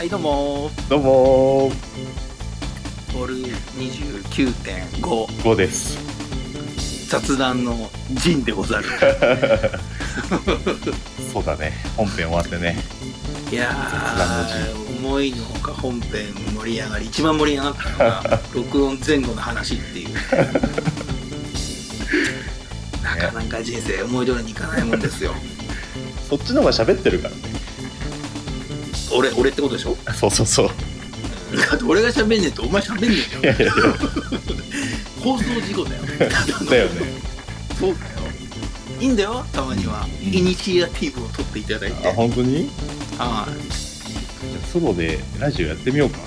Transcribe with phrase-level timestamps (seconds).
[0.00, 1.68] はいどうもどうも
[3.12, 5.98] ボール29.5 5です。
[7.10, 8.84] 雑談の陣でござる。
[11.30, 11.74] そうだね。
[11.98, 12.78] 本編終わってね。
[13.52, 20.08] いやー思いのほか本編盛り上がり一番盛り上がったのが 録音前後の話っていう。
[23.04, 25.34] なかなか人生思い通りにいかないもんですよ。
[26.26, 27.49] そっちの方が喋ってるからね
[29.12, 29.96] 俺俺ってことでしょ？
[30.14, 30.68] そうそうそう。
[31.56, 33.64] だって俺が喋んねえとお前喋んねえじゃんいやいや。
[33.64, 33.72] いや
[35.20, 36.02] 放送事故だよ。
[36.70, 37.00] だよね。
[37.78, 38.00] そうだよ。
[39.00, 40.34] いいんだよたまには、うん。
[40.34, 42.08] イニシアティブを取っていただいて。
[42.08, 42.70] あ本当に？
[43.18, 43.50] はい。
[44.48, 46.18] じゃあソロでラジオやってみようか。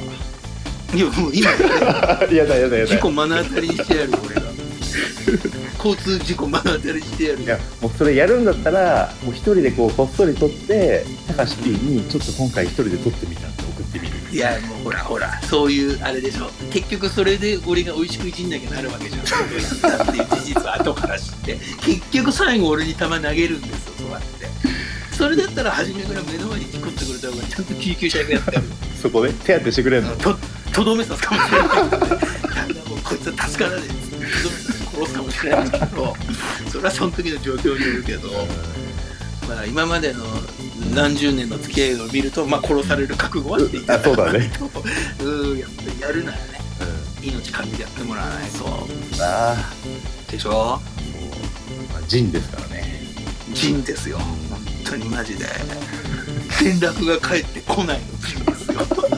[0.96, 1.50] いやもう今
[2.32, 2.88] やだやだやだ。
[2.88, 4.42] 事故目の当たりにしてやる俺が
[5.84, 7.42] 交通事故目の当たりにしてやる。
[7.42, 14.14] いやもうそれやるんだったらもう一人でこうこっそり撮って高橋 P にちょっと今回一人で撮ってみたって送ってみる。
[14.32, 16.50] いやもうほらほらそういうあれでしょ。
[16.72, 19.26] 結局それで俺が美味しくいじんなきゃなるわけじゃん。
[19.26, 21.58] だっていう事実は後から知って。
[21.86, 24.48] 結局最後俺に球投げるんですよそうやって。
[25.14, 28.68] それだったら初めから目の前に事故ってくれた方がちゃんと救急車役やってやる。
[29.02, 29.34] そこで？
[29.34, 30.16] 手当てしてくれんの？
[30.16, 30.36] と
[30.74, 31.70] とどめさすかもしれない。
[33.04, 34.63] こいつは助からとどめさ
[35.06, 36.16] すかもしれないけど
[36.70, 38.30] それはその時の状況によるけど、
[39.48, 40.24] まあ、今までの
[40.96, 43.98] 何十年の付き合いを見ると、まあ、殺される覚悟はしていた。
[43.98, 44.70] だかないと
[45.24, 46.44] うん やっぱりやるならね
[47.22, 48.66] 命かけてやってもらわないと。
[48.66, 49.22] うん。
[49.22, 49.74] ああ。
[50.30, 50.82] でしょ？
[51.94, 52.84] まあジンですからね。
[53.54, 54.18] 陣ですよ。
[54.18, 55.46] 本当にマジで。
[56.62, 59.13] 連絡が返ってこないの陣ですよ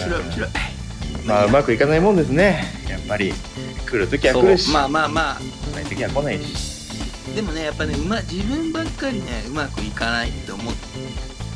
[0.00, 0.50] 白い面白い。
[1.26, 2.64] まあうまくいかないもんですね。
[2.88, 3.32] やっぱり。
[3.86, 4.70] 来るときは来るし。
[4.70, 5.40] まあまあまあ。
[5.40, 7.34] 来ないときは来ないし。
[7.34, 10.74] でもねやっぱねうま自分ばっかりねうまくいかないって思っ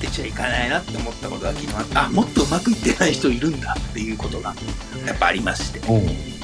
[0.00, 2.06] てちゃいかないなって思ったことが昨日あった。
[2.06, 3.76] あもっとうまくいってない人いるんだ。
[3.78, 4.54] っていうことが
[5.06, 5.80] やっぱありまして。
[5.88, 5.98] おう。
[5.98, 6.34] うん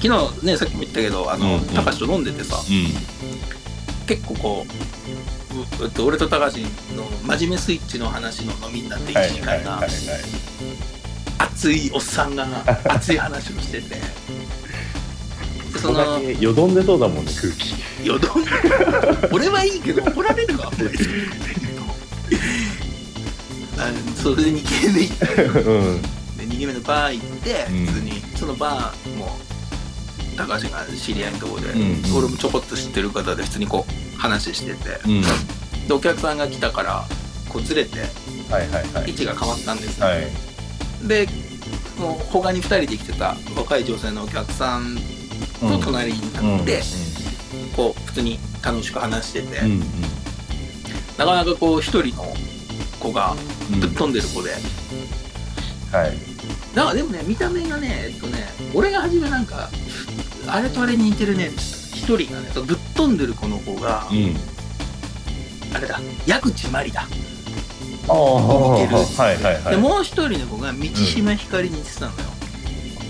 [0.00, 1.66] 昨日ねさっきも言ったけどあの、うんうん。
[1.74, 2.56] 高橋と飲んでてさ
[4.06, 6.58] 結構こううえっと俺と高橋
[6.94, 9.80] の真面目スイッチの話の飲みになって1時間が
[11.38, 12.46] 熱いおっさんが
[12.84, 13.94] 熱い話をしてて。
[13.94, 14.00] で
[15.80, 18.06] そのけよどんでそうだもんね空気。
[18.06, 18.44] よどん
[19.32, 20.90] 俺はいいけど怒られるわこれ
[23.78, 25.42] あそれで2軒目行って。
[25.62, 26.02] うん。
[26.02, 26.08] で
[26.44, 27.86] 2軒目のバー行ってうん。
[27.86, 28.22] 普通に。
[28.36, 29.38] そのバーも
[30.36, 32.16] 高橋が知り合いのところで、うん。
[32.16, 35.00] 俺もちょこっと知ってる方で普通にこう話してて。
[35.04, 35.22] うん。
[35.22, 37.06] でお客さんが来たから
[37.48, 38.00] こうずれて
[38.50, 39.10] はいはいはい。
[39.10, 40.47] 位置が変わったんですね、はい
[41.06, 41.28] で
[41.98, 44.96] もう他に2人で来てた若い女性のお客さん
[45.60, 46.80] と隣になって、
[47.76, 49.60] こう普通に楽しく話してて、
[51.16, 52.24] なかなかこう一人の
[53.00, 53.34] 子が
[53.72, 53.80] うん。
[53.80, 54.50] ぶっ飛んでる子で、
[55.92, 56.16] はい。
[56.74, 59.68] なんかでもね見た目がねえっとね俺が初めなんか
[60.46, 64.36] あれとあれに似てるねって一人がねぶっ飛んでる子の子が、うん。
[65.74, 67.06] あれだ矢口真理だ
[68.08, 69.62] ああ似てるはいはい。
[69.62, 72.16] はいでもう一人の子が道島ひかりに似てたのよ、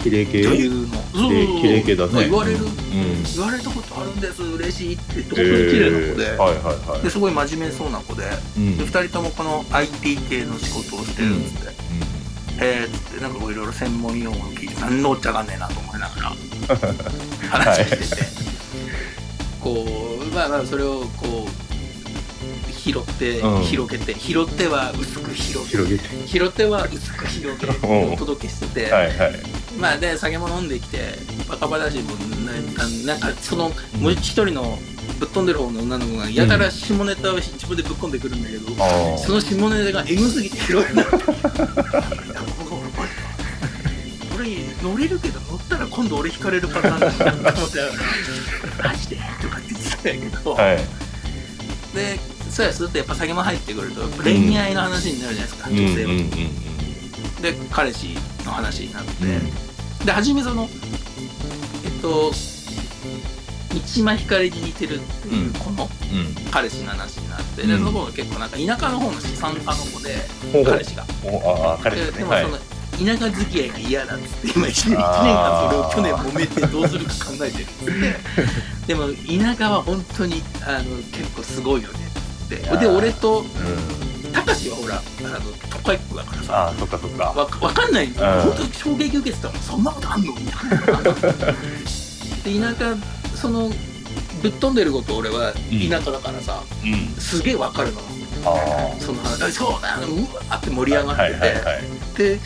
[0.03, 0.42] 綺麗系？
[0.42, 0.76] 女優の。
[0.76, 1.60] そうそうそう。
[1.60, 3.22] 綺麗系だね言われる、うん。
[3.22, 4.42] 言われたことあるんです。
[4.42, 5.22] 嬉しいって。
[5.22, 6.36] 本当に綺麗な子で、えー。
[6.36, 7.03] はいはいはい。
[7.03, 8.25] ですごい真面目そうな子で。
[8.56, 8.78] うん。
[8.78, 11.72] で2人ともこの IT 系の仕事をしてるんですっ
[12.60, 13.20] えっつって。
[13.20, 16.32] なんかこういろいろ専門用語を聞いて何のおっちゃがんねえなと思いながら。
[17.50, 18.22] 話してて、
[19.60, 19.86] こ
[20.20, 21.67] うまあまあそれをこう
[22.93, 23.62] 拾って、うん。
[23.62, 26.26] 広げて拾っては薄く広げ広げて。
[26.26, 28.12] 拾っては薄く広げ うん。
[28.15, 29.59] お届けしてて、はいはい。
[29.78, 32.53] まあで酒も飲んできてバカ話もな
[33.12, 34.78] なんかそのもう一人の
[35.21, 41.04] ぶっ飛んでる方の女の子がやたら下ネタを自分でぶっ込んでくるんだけど、ああその下ネタがエグすぎて拾えない
[44.31, 44.48] これ
[44.82, 47.78] 乗れるけど乗ったら今度俺引かれるパターンだしなと思って
[48.82, 50.77] マジでとかって言ってたんやけど、はい。
[51.94, 56.68] でそうやするとやっぱ酒も入ってくると恋愛の話になるじゃないですか、女性は、うんうん
[57.41, 60.06] で彼氏の話になって、うん。
[60.06, 60.68] で初めその
[61.84, 66.50] えっと三島ひかりに似てるっていう子のうん。
[66.50, 67.68] 彼氏の話になって、うん。
[67.68, 70.16] でその子が結構なんか田舎の方の資産家の子で
[70.65, 71.04] 彼氏が。
[71.24, 72.24] おああ彼で氏ね。
[72.24, 78.16] はいでもその田舎付き合いが嫌だっつって今1年一年間それを去年揉めてどうするか考えてるっつって。
[78.89, 82.08] でも田舎は本当にあの結構すごいよね
[82.54, 82.77] って。
[82.78, 83.47] で俺とうん。
[84.33, 85.00] 高志はほらあ
[85.39, 86.66] の都会っ子だからさ。
[86.66, 87.24] ああそっかそっか。
[87.24, 88.06] わわかんない。
[88.06, 88.12] うん。
[88.15, 89.60] 本当に衝撃受けてたもん。
[89.60, 90.77] そんなことあんのみたいな。
[92.45, 92.97] で田舎
[93.36, 93.71] その
[94.42, 97.09] ぶっ飛んでること俺は田舎だからさ、うん。
[97.21, 98.00] すげえわかるの。
[98.45, 101.83] あその話そうだようわーって盛り上がってて、あはいはいはい。
[102.16, 102.39] で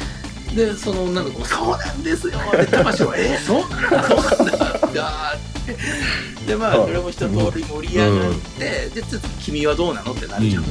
[0.54, 4.02] でその女の子も「そうなんですよ」で高橋は「えー、そうなんだ。
[4.08, 4.56] そうなんだ」
[4.94, 5.51] だって
[6.46, 10.64] でまあうんそれも一通り盛り上がって、でちょっと君はどうなの?」ってなるじゃん、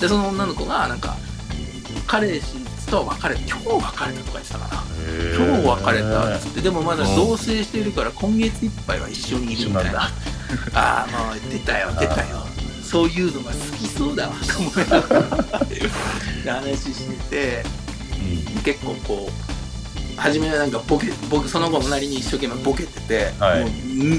[0.00, 1.16] でその女の子がなんか
[2.06, 2.56] 彼氏
[2.90, 4.84] と別れ今日別れたとか言ってたかな。
[5.34, 6.60] 今日別れたっつって。
[6.60, 10.10] でもまだ同棲してるから今月いっぱいは一緒にいるみたいな。
[10.74, 12.46] ああもう出たよ出たよ。
[12.84, 15.14] そういうのが好きそうだわと思いなが
[15.58, 15.64] ら
[16.44, 17.82] で話してて。
[18.64, 19.61] 結構こう
[20.22, 23.64] 初めはなんかボケ僕その子のなりに一生懸命ボケてて、はい。
[23.64, 23.70] もう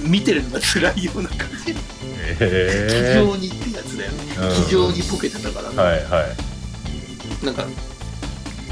[0.09, 1.71] 見てるのが辛いような感じ。
[1.71, 1.75] へ
[2.35, 4.35] 気え丈にってやつだよね。
[4.37, 4.65] うん。
[4.65, 6.25] 気丈にボケてたからさ、はいは
[7.41, 7.45] い。
[7.45, 7.65] なんか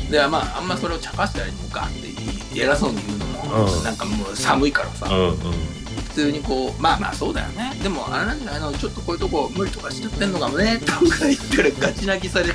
[0.10, 3.84] でまああんまそれを茶化したりもガーって偉そうに言うのも、うん。
[3.84, 5.36] なんかもう寒いからさ、うんうん。
[5.38, 7.72] 普通にこうまあまあそうだよね。
[7.82, 11.38] でもあれなんじゃないのちょっとこういうとこ無理とかしちゃってんのかもねとか言っ
[11.72, 12.52] たらガチ泣きされて。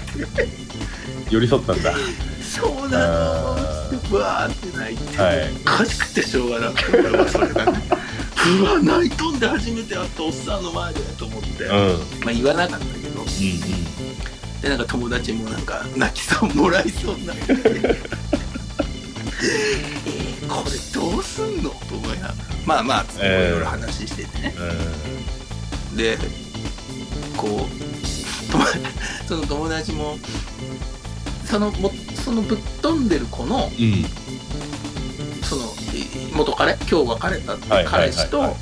[1.31, 1.95] 寄り添ったんだ
[2.57, 3.57] そうなの。
[3.91, 5.53] つってブワーって泣いて、はい。
[5.53, 7.83] おかしくてしょうがなくて俺はそれがね。
[8.61, 11.01] うわ泣いとんで初めて会ったおっさんの前で。
[11.19, 11.77] と思って、うん。
[11.77, 13.25] うんまあ言わなかったけど。
[14.63, 17.43] でなんか友達もなんか泣きそうもらいそうになって。
[17.53, 21.71] えーこれどうすんの？
[21.71, 22.35] と思いながら。
[22.65, 24.55] まあまあいろいろ話しててね、
[25.95, 26.19] で
[27.37, 27.69] こう
[29.29, 30.19] その友達も
[31.47, 31.91] そのも
[32.25, 33.85] そのぶっ飛んでる子のうん。
[33.85, 34.05] うん
[35.43, 35.67] そのい
[36.35, 38.11] 元彼今日別れたってはいはいはいはい。
[38.11, 38.57] 彼氏と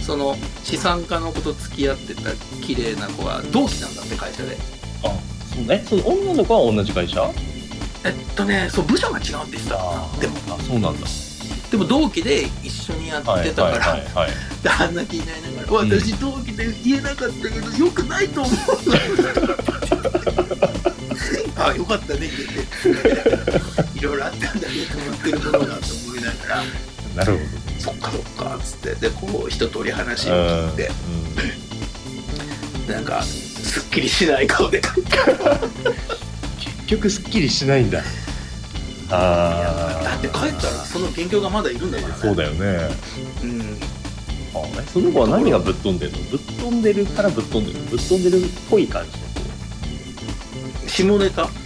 [0.00, 0.34] その
[0.64, 2.30] 資産家の子と付き合ってた
[2.64, 4.56] 綺麗な子は同期なんだって会社で。
[5.04, 5.14] あ
[5.54, 5.84] そうね。
[5.86, 7.30] その女の子は同じ会社？
[8.04, 9.76] えっとねそう部署が違うって言ってた
[10.20, 10.38] でも。
[10.56, 11.06] あそうなんだ。
[11.70, 14.30] でも同期で一緒にやってたはいから、はいはいはい
[14.62, 15.90] であんな気になりながら、うん。
[15.90, 18.54] 私同期で言えなかったけどよくないと思う
[21.68, 22.30] あよかったね言え
[23.90, 23.98] て。
[23.98, 26.62] いろいろあったんだね止まってるものだと思いながら。
[27.16, 27.38] なるほ
[27.78, 28.94] そっかそっかっつって。
[28.94, 30.90] でこう一通り話をど聞いて、
[32.92, 35.10] なんかすっきりしない顔で帰って
[36.58, 38.02] 結局すっきりしないんだ。
[39.10, 42.20] ああだって帰ったらその元凶がまだいるんだからね。
[42.20, 42.88] そうだよね。
[43.42, 43.78] うん。
[44.86, 46.18] その子は何がぶっ飛んでるの？
[46.30, 47.78] ぶっ飛んでるからぶっ飛んでる。
[47.84, 49.26] のぶっ飛んでるっぽい感じの
[50.92, 51.48] 下ネタ。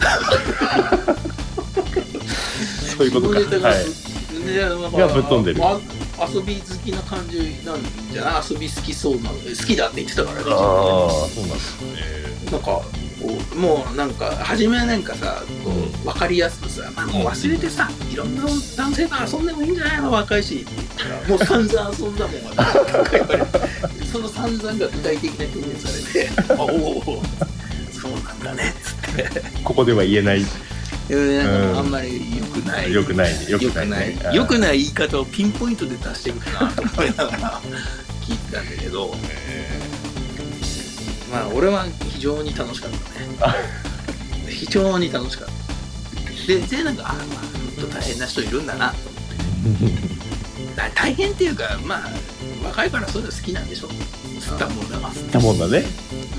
[2.96, 3.38] そういうことか。
[3.68, 3.86] はい。
[4.98, 5.62] がぶっ飛んでる。
[5.64, 5.78] あ
[6.32, 7.78] 遊び好きな感じなん
[8.12, 8.42] じゃない？
[8.50, 9.36] 遊び好きそうな好
[9.66, 10.44] きだって言ってたからね。
[10.50, 10.56] ああ
[11.28, 12.50] そうなんですね。
[12.50, 12.84] なんかこ
[13.52, 18.44] うもうなんか初めはなんかさこう分かりやすくさ、まあ、もう忘れてさいろんな
[18.76, 22.40] 男性と遊んでもいいんじゃないの若いしって言ったらもう散々遊んだもん
[24.12, 26.30] その散々が具体的な表現されて。
[26.54, 26.64] あお
[26.98, 27.22] お
[28.00, 28.74] そうなんだね
[29.22, 30.42] っつってここでは言えない。
[31.76, 31.90] あん。
[31.90, 32.92] まり良くない。
[32.92, 33.46] 良くないね。
[33.48, 33.88] 良くない。
[33.88, 34.18] ね。
[34.32, 37.60] 良くない言い方をピンポイントで出してくるなと思いながら
[38.22, 39.14] 聞いてたんだけど。
[41.30, 43.54] まあ俺は非常に楽しかったね。
[44.48, 46.46] 非常に楽しかった。
[46.46, 47.24] ででなんかあまあ
[47.76, 48.90] 本当大変な人いるんだな。
[48.90, 48.96] と
[49.64, 50.16] 思って
[50.76, 52.10] だ大変っていうかまあ
[52.64, 53.88] 若いからそういうの好きなんでしょ。
[54.40, 55.84] 吸ったもんだわたもんだね。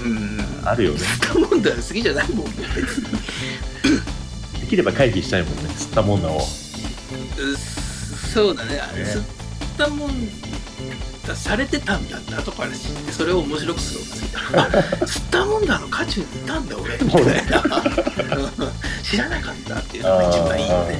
[0.03, 0.36] うん
[0.69, 0.99] あるよね。
[0.99, 2.45] 吸ったもんだ好きじゃないもん。
[2.45, 2.51] ね
[4.61, 5.69] できれば回避したいもんね。
[5.69, 6.41] 吸ったもんだをう
[8.33, 8.75] そうだね。
[8.75, 8.81] ね。
[9.03, 9.23] 吸っ
[9.77, 10.11] たもん
[11.27, 14.81] だされてたんだって後から知ってそれを面白くするのが好きだ。
[14.99, 16.97] あ吸ったもんだの渦中にいたんだ俺。
[17.01, 17.63] みたいな
[19.03, 20.99] 知らなかったっていうのが一番いいよね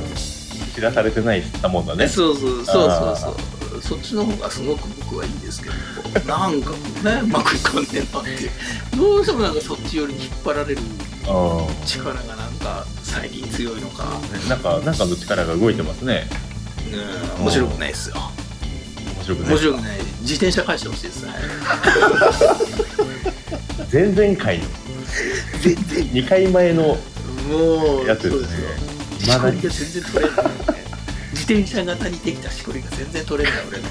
[0.74, 2.08] 知らされてない吸ったもんだね。
[2.08, 3.57] そうそうそうそうそう
[3.88, 5.76] そっちの方がすごく僕はいいんですけど
[6.28, 8.50] なんかねうまくいかんねえなって。
[8.98, 10.82] どうしてもなんかそっち寄りに引っ張られる
[11.26, 16.28] あ力がなんか最近強いのか、あなんかなんかの力が動いてますね。
[17.38, 18.16] うん、面白くないですよ。
[19.16, 19.98] 面白くない面白くない。
[20.22, 21.36] 自転車返してほしいです、 はい
[23.92, 24.66] 前々回の。
[25.62, 26.10] 全然。
[26.10, 26.98] 2回前の
[27.50, 28.32] もうやつですね。
[28.32, 28.54] そうです
[29.30, 29.34] よ。
[29.34, 30.46] しこりが全然取れない、
[31.48, 33.88] 転車型にできたしこりが全然取れない俺の。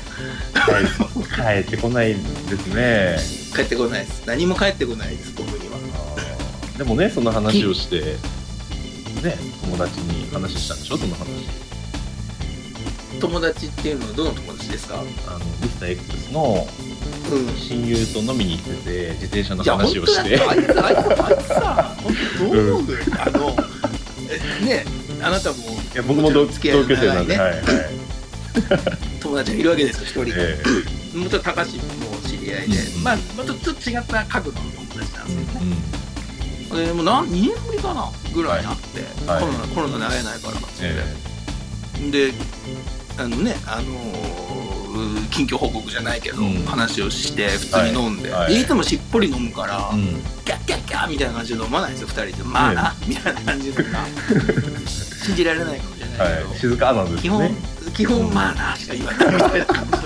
[1.63, 2.21] 帰ってこないで
[2.59, 3.17] すね。
[3.57, 4.27] 帰ってこないです。
[4.27, 5.79] 何も帰ってこないです僕には。
[6.77, 8.19] でもねその話をして
[9.27, 11.27] ね友達に話したんでしょその話。
[13.19, 14.97] 友達っていうのはどの友達ですか？
[14.97, 15.07] あの
[15.63, 16.69] ミスター X の
[17.31, 17.47] うん。
[17.57, 20.39] 親友と飲みに行ってて自転車の話をして。
[20.43, 23.57] あいつあいつあいつさ本当どう思う、あの
[24.29, 24.85] えね
[25.23, 27.63] あなたもいや僕も同同級生なんで、はいはい。
[29.21, 30.59] 友達がいるわけですよ一人、え
[31.15, 31.79] もちろん高橋も
[32.27, 32.57] 知りいで、
[32.97, 35.77] うんまあちょっと違った角度の友達なんですけどね、
[36.71, 36.87] うん。
[36.87, 39.41] でもうなん2年ぶりかなぐらいになって、はい。
[39.41, 42.11] コロナコロナで会えないからっつって、え。
[42.11, 42.35] で
[43.19, 44.47] あのねあのー
[45.31, 46.65] 近況報告じゃないけど、うん。
[46.65, 48.55] 話をして普通に飲んで,、はい。
[48.55, 50.23] はいつもしっぽり飲むから、えうん。
[50.45, 52.45] キャッキャッキャーみたいな感じで飲まないんですよ2人で。
[52.45, 54.07] まあな、みたいな感じでな
[55.25, 56.59] 信じられないかもしれないけど、はい。
[56.59, 57.55] 静かなんです基本、ね
[57.95, 59.99] 基本まあなしか言わないみたいな感じの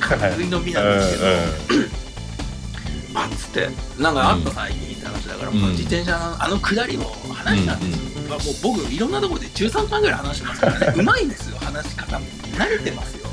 [0.00, 3.68] 軽い飲みなんですけど、あっつって
[4.02, 5.60] なんかあった最近って話だから、うん。
[5.60, 7.00] もう自転車のあの下りを
[7.34, 10.94] 話したんですよ、まあもう僕いろんなところで13回ぐらい話してますからね。
[10.96, 12.26] うまいんですよ話し方も。
[12.56, 13.26] 慣れてますよ。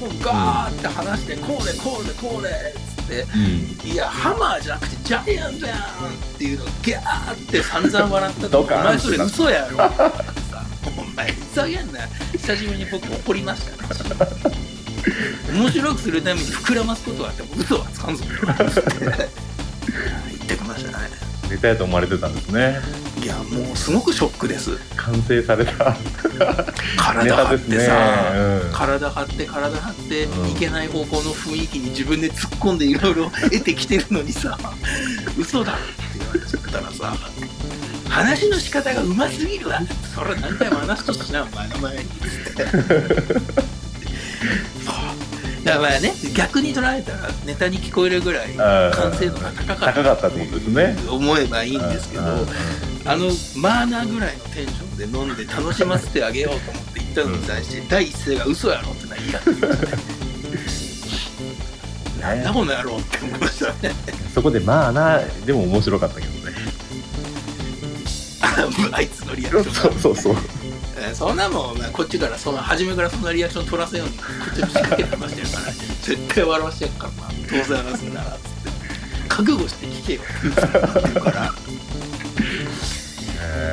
[0.00, 2.74] もうガーって話してこうでこうでこうで
[3.12, 3.90] うん。
[3.90, 5.80] いやハマーじゃなくてジャイアンじゃんっ
[6.38, 9.76] ていうのをギャーって散々笑ったとお前それ嘘やろ。
[10.96, 12.00] お前ふざけんな
[12.32, 13.78] 久しぶりに僕怒りましたね。
[15.52, 18.24] 面白くするために膨らますことはあっても嘘はつかんぞ。
[18.34, 18.34] 言
[20.36, 20.93] ってきましたね
[21.50, 22.80] ネタやと思われてたんですね。
[23.22, 24.76] いやもうすごくショックです。
[24.96, 25.96] 完成された。
[27.22, 27.78] ネ体張ってタですね。
[27.86, 28.72] さ、うん。
[28.72, 30.50] 体張って体張って、うん。
[30.50, 34.58] いけない方向の雰囲気に自分で突っ込んでいろいろ得てきてるのにさ
[35.38, 37.16] 嘘だって言われちゃったらさ
[38.08, 39.80] 話の仕方がうますぎるわ。
[40.14, 42.04] それ何回も話としなお前の前に。
[42.04, 42.64] つって
[45.64, 49.92] だからね逆に捉えたらネタに聞こえるぐらい完成度が高かった。
[49.92, 50.96] 高かったってことですね。
[51.08, 59.50] 思えばいいんですけど、あのマーナーぐらいのテンションで飲んで楽しませてあげようと思って言ったのに対して、第一声が嘘やろってな言い合って。
[59.54, 59.68] きま
[60.68, 61.36] し
[62.16, 62.20] たね。
[62.20, 63.94] なんだこの野郎って思いましたね。
[64.34, 66.54] そこでまあなでも面白かったけどね。
[68.42, 70.00] ああいつのリアクションが。
[70.00, 70.53] そうそうそうえー
[71.14, 79.28] そんなもん、まあ、こっちからその初めからそんなリアクション取らせようにこっちも仕掛けてましてるから絶対笑わしてやっからなどうせ話すんならっつって。
[79.28, 80.20] 覚悟して聞けよ。
[80.22, 80.60] って言って
[81.08, 81.52] るから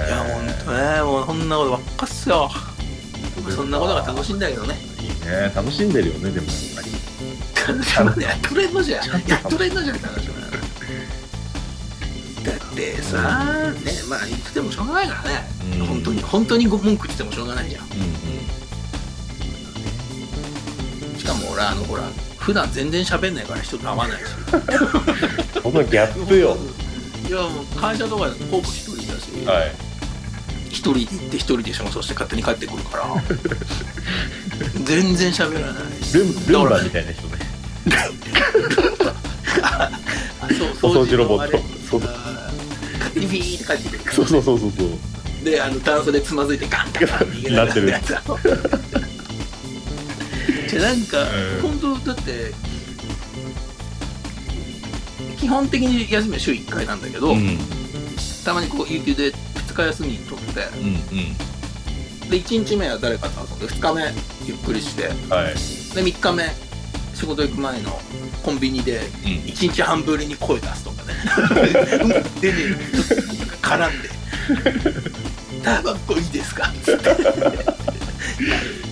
[0.08, 2.50] いやほんとねもうそんなことばっかっすよ。
[3.50, 4.76] そんなことが楽しいんだけどね。
[5.00, 5.52] いいね。
[5.56, 6.92] 楽しんでるよねでもやっぱり。
[7.68, 9.04] 楽しまねやっとれんのじゃや
[9.38, 10.31] っとれんのじゃって話も
[12.44, 13.18] だってさ
[13.84, 15.48] ねまあ言っててもしょうがないからね、
[15.80, 15.86] うん。
[15.86, 17.84] 本当に本当にご文句言ってもしょうがないじゃん。
[17.84, 17.92] うん
[21.18, 22.04] しかも俺あのほら
[22.40, 24.26] 普段全然喋んないから人と会わないし。
[25.56, 26.58] うんこのギャップよ。
[27.28, 29.72] いやもう会社とかほぼ一人だし、はい。
[30.70, 33.06] 一人で行って一人で仕事して勝手に帰ってくるから。
[34.84, 35.84] 全然喋らない。
[36.14, 37.52] ルンルンバみたいな人ね。
[39.64, 39.92] あ
[40.82, 41.58] そうお掃除ロボット
[43.20, 44.88] のあれそうあー勝手にビーって帰ってくるそうそうそうそうそう。
[45.44, 48.08] であの段差でつまずいてガンガンガン逃げながらやつ。
[50.70, 51.26] じゃあなんか、う
[51.58, 51.62] ん。
[51.62, 52.54] 本当だって
[55.38, 57.58] 基本的に休みは週1回なんだけど、うん。
[58.46, 60.90] たまにこう有給で2日休み取ってうんう
[61.22, 61.38] ん。
[62.30, 64.14] で1日目は誰かと遊んで2日目
[64.48, 65.54] ゆっくりしてはい。
[65.96, 66.50] で3日目
[67.14, 68.00] 仕事行く前の
[68.44, 69.32] コンビニでうん。
[69.52, 72.10] 1日半ぶりに声出すとうん。
[72.42, 72.58] でね
[72.94, 73.14] ちょっと
[73.62, 74.02] 絡ん。
[74.02, 74.10] で
[75.64, 77.10] 「タバコいいですか?」つって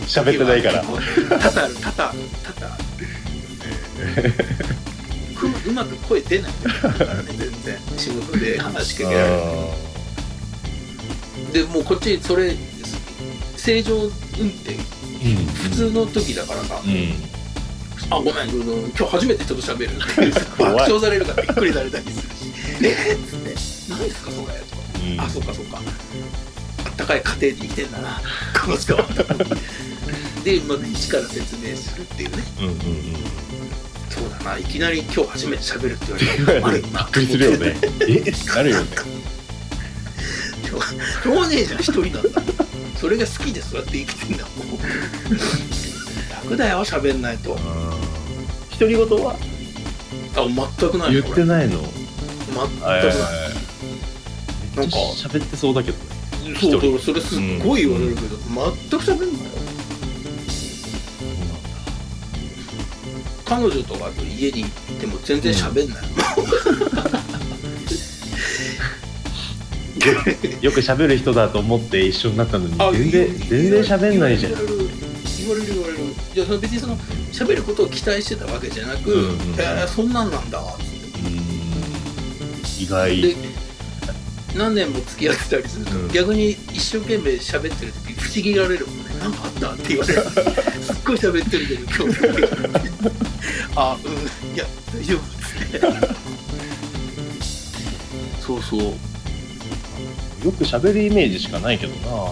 [0.08, 4.34] 喋ってないから多々ある多々ある多々ある
[5.66, 9.34] ううまく声出ないからね全然仕事で話しかけられる
[11.54, 12.56] でもうこっちそれ
[13.56, 14.10] 正常運
[14.50, 14.78] 転
[15.64, 17.14] 普通の時だからさ、うん。
[18.12, 19.90] あごめん今日初めてちょっと喋る
[20.58, 23.56] 爆笑されるからびっくりされたりするし「えっ?」っつって
[23.90, 25.82] 「何ですかそれ」とかうんあ、そっかそっか。
[26.86, 28.22] あったかい家庭で生きてんだな、
[28.62, 29.04] この人は。
[30.44, 32.44] で、まず一から説明するっていうね。
[32.60, 32.80] うんうんうん
[34.10, 36.82] そうだな、いきなり今日初めて喋るって言われたら困る。
[36.82, 37.78] びっくりするよね
[38.10, 38.88] えなるよね
[40.68, 42.20] しょうしょうがねえじゃん、一人なんだ。
[43.00, 44.80] それが好きでそうやって生きてんだもん。
[46.44, 47.58] 楽だよ、喋んないと。
[48.80, 49.36] 独り言は？
[50.36, 50.46] あ、
[50.80, 51.14] 全くない。
[51.14, 51.80] 言ってないの？
[51.80, 51.88] 俺。
[51.90, 53.02] 全くない。
[54.78, 55.98] めっちゃ喋ってそうだけど。
[55.98, 58.48] ねそうそう、それすっごい言われるけど、全
[59.00, 59.36] く喋んないよ。
[63.46, 64.66] 彼女とかと家にい
[65.00, 66.04] ても全然喋んない。
[70.62, 74.54] よく喋る人だと思って一緒になったのにあ全然言全然喋んないじゃん。
[74.54, 74.70] 言わ
[75.56, 75.89] れる言われる
[76.36, 76.96] いやその別にその
[77.32, 80.78] 喋ることを期待してたわけじゃなく、うんうんえーそんなんなんだつっ
[82.78, 82.84] て。
[82.84, 83.22] 意外。
[83.22, 83.36] で
[84.56, 86.08] 何年も付き合ってたりすると、うん。
[86.10, 89.04] 逆に一生懸命喋ってる時不思議がられるもんね。
[89.20, 90.22] なんかあったって言われる。
[90.82, 92.20] すっごい喋ってるけど今日。
[93.76, 94.14] あうん。
[94.56, 95.80] いや大丈夫ですね。
[98.42, 98.82] そうそう。
[100.46, 102.32] よく喋るイメージしかないけどな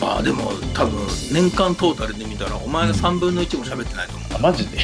[0.00, 4.28] あでも多分年間トータルで見たらお前の3分の1も喋ってないと思う。
[4.34, 4.78] あマジで？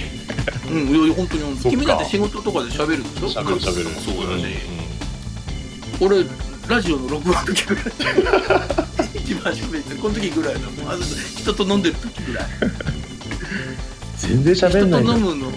[0.69, 1.43] うん、いや本当に。
[1.43, 1.77] 本当そっか。
[1.77, 3.29] に君だって仕事とかで喋るでしょ？
[3.29, 3.91] 喋る喋る。
[3.91, 4.45] もそうだし、
[6.01, 6.25] う俺
[6.69, 7.85] ラジオの録音の時ぐらい
[9.15, 10.91] 一番喋ってこの時ぐらいだもん。
[10.91, 12.45] あの人と飲んでる時ぐらい。
[12.45, 12.49] ん
[14.17, 15.07] 全然人と喋んないん。
[15.07, 15.53] だ飲むの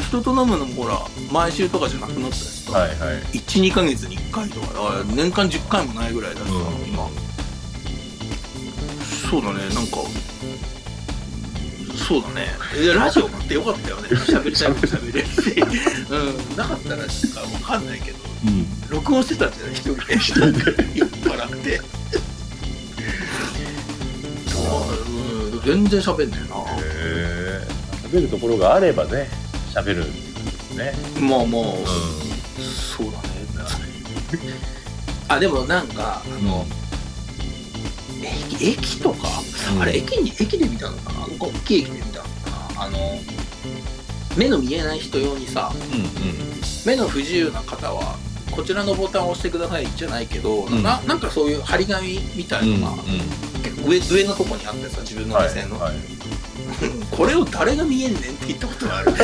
[0.00, 0.98] 人と飲むのもほら
[1.30, 2.96] 毎週とかじゃなくなったしさ、はいはい。
[3.38, 4.68] 12ヶ月に1回とか。
[4.74, 6.88] あ年間10回もないぐらいだしさ、うん。
[6.88, 7.08] 今
[9.30, 9.96] そうだねなんか
[12.08, 12.46] そうだね。
[12.80, 14.08] いやラジオってよかったよね。
[14.28, 15.60] 喋りたいこと喋れるし、
[16.10, 18.66] うん、なかったらなんかわかんないけどうん。
[18.88, 19.74] 録音してたんじゃない？
[19.74, 20.14] 一人で。
[20.14, 20.58] 一人で。
[20.94, 21.80] 酔っ払って。
[24.46, 24.58] そ
[25.50, 25.56] う、う。
[25.56, 26.56] ん、全然喋んねえな。
[26.56, 27.68] へえ。
[28.12, 29.28] 喋るところがあればね
[29.74, 30.04] 喋る
[30.76, 30.92] ね。
[31.18, 31.76] まあまあ、う
[32.96, 33.26] そうだね。
[35.28, 36.66] あでもなんかあの、
[38.26, 39.28] 駅駅とか、
[39.74, 39.82] うん。
[39.82, 41.20] あれ駅に駅で見たのかな？
[41.20, 42.30] なんか大きい駅で見たのか
[42.76, 42.82] な？
[42.84, 42.98] あの
[44.36, 45.80] 目の見えない人用にさんうん。
[46.84, 48.16] 目の不自由な方は
[48.50, 50.82] こちらのボタンを押してくださいじゃないけど、ん。
[50.82, 53.02] ななんかそういう張り紙みたうんいのが、
[53.62, 55.96] 結構上上のとこにあってさ自分のはい目線の、はい
[57.10, 59.12] これを誰が見えんねんって言ったことがある。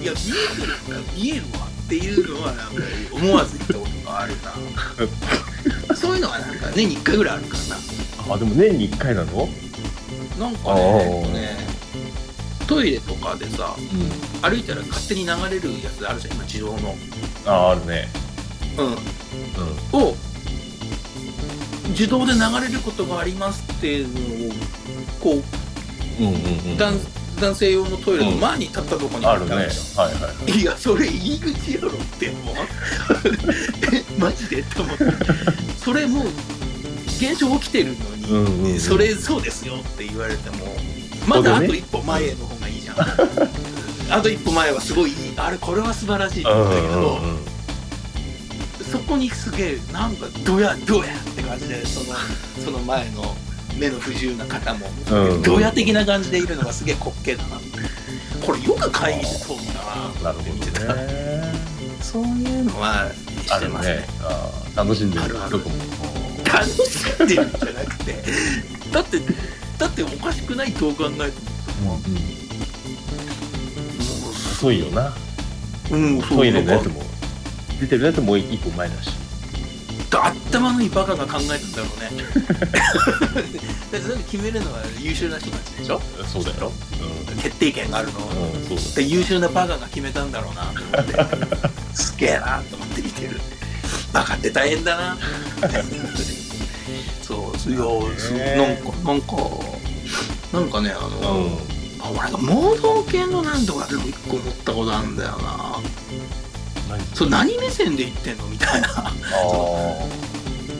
[0.00, 2.72] いや見えてるんだ見えるわっていうのはなんか
[3.12, 4.52] 思わず言ったことがあるな
[5.94, 8.34] そういうのはなんか年に1回ぐらいあるからな。
[8.34, 9.48] あでも年に1回なの？
[10.38, 11.56] なんかねね
[12.66, 14.50] トイレとかでさうん。
[14.50, 16.94] 歩いたら勝手に流れるやつあるじゃん今自動の。
[17.46, 18.08] ああるね。
[18.78, 18.86] うん。
[18.86, 18.96] うん。
[20.10, 20.16] を
[21.88, 24.52] 自動で流れることがありますっていうのを
[25.20, 25.42] こう
[26.22, 26.38] うんうんう
[26.74, 26.78] ん
[27.36, 32.54] 男男性用のトイレの前に立ったところにあるねはい置いてじゃんはいはいいや、それ入り口やろってもう。
[33.92, 35.04] え、マジでって思って。
[35.76, 36.26] それもう、
[37.18, 40.74] 現象起きてるのに、うんうんうんそれそうですよって言われても、
[41.26, 42.96] まだあと一歩前の方がいいじゃん。
[44.10, 45.32] あと一歩前はすごいいい。
[45.36, 47.52] あれ、これは素晴らしいったけど、うんうんうん
[48.92, 52.14] そこにすげえ、なんか、どや、どやって感じで、その、
[52.62, 53.34] その前の
[53.78, 55.42] 目の不自由な方も、うんうん。
[55.42, 57.60] どや的な感じでいるのがすげえ滑稽だな。
[58.44, 59.56] これよく会議で通っ
[60.22, 60.32] たな。
[60.32, 61.52] なるほどね。
[62.00, 63.96] そういうのはあるしてますね。
[63.96, 64.06] ね。
[64.76, 65.22] 楽しんでる。
[65.42, 65.64] あるも。
[66.44, 68.22] 楽しんでるんじゃなくて、
[68.92, 69.18] だって、
[69.78, 71.14] だっておかしくないどう考えて
[71.84, 72.00] も。
[72.06, 72.42] うん
[74.62, 75.12] 遅いよな。
[75.90, 76.38] うん、そう。
[76.38, 77.02] トイレのやなんかつも。
[77.80, 79.10] 出てるやつも一歩前だし
[80.20, 82.22] 頭のいいバカが考えたんだろうね。
[83.32, 86.00] だってそれで決めるのは優秀な人たちでしょ？
[86.30, 86.72] そうだよ。
[87.42, 88.34] 決定権があるのは。
[88.34, 90.64] うん、うん、そうだで優秀なバカが決めたんだろうな。
[90.64, 93.40] と思ってすげえなと思って見てる。
[94.12, 95.18] バカって大変だな。
[97.22, 99.36] そういやそうねなんかなんか
[100.52, 101.58] なんかねあの、うん。
[102.04, 105.78] あ俺が盲導犬のなんとかでも一個思ったことあるんだよな。
[106.10, 106.21] 何
[107.14, 108.88] そう何目線で言ってんのみたいな。
[108.88, 109.12] あ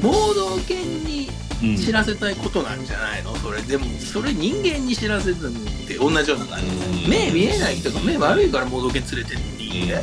[0.03, 1.31] 盲導犬に
[1.79, 3.37] 知らせたいことなんじゃないの？
[3.37, 5.53] それでもそれ人間に知らせるのっ
[5.87, 6.67] て同じような感じ。
[6.67, 7.03] うん。
[7.05, 10.03] で目見えない人が目悪いから盲導犬連れてんのに、うん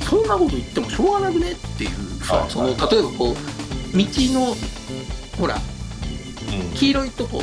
[0.00, 2.50] そんなこと言ってもしょうがなくねっていうさ、はい。
[2.50, 3.34] その例えばこう
[3.96, 4.56] 道の
[5.38, 6.74] ほらうん。
[6.74, 7.42] 黄色いとこ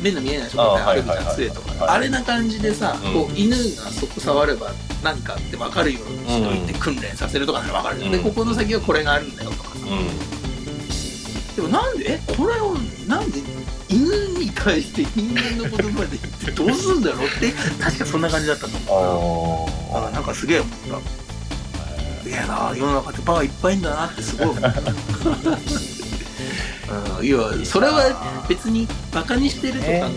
[0.00, 3.12] 目の見えない人が歩くじゃん杖とかはいあれな感じでさ、うん。
[3.12, 3.56] こう犬が
[3.90, 4.70] そこ触れば
[5.02, 8.18] 何かって分かるようにしといてうん訓練させるとかなら分かるじゃん、うん。
[8.22, 9.70] でここの先はこれがあるんだよとか。
[9.70, 10.08] さ、うん。
[11.56, 12.12] でもなんで？
[12.12, 12.20] え？
[12.36, 13.40] これをなんで
[13.88, 14.04] 犬
[14.38, 17.52] に対して人間の言葉で言ってどうすんだろうって。
[17.82, 19.96] 確かそんな感じだったと思う。
[19.96, 21.26] ああなんかすげえ思った。
[22.22, 24.68] すげえな世の中ってバカいっぱいいんだなってすごい思った。
[27.18, 27.24] うん。
[27.24, 30.10] いやそれは別にバカにしてるとかの、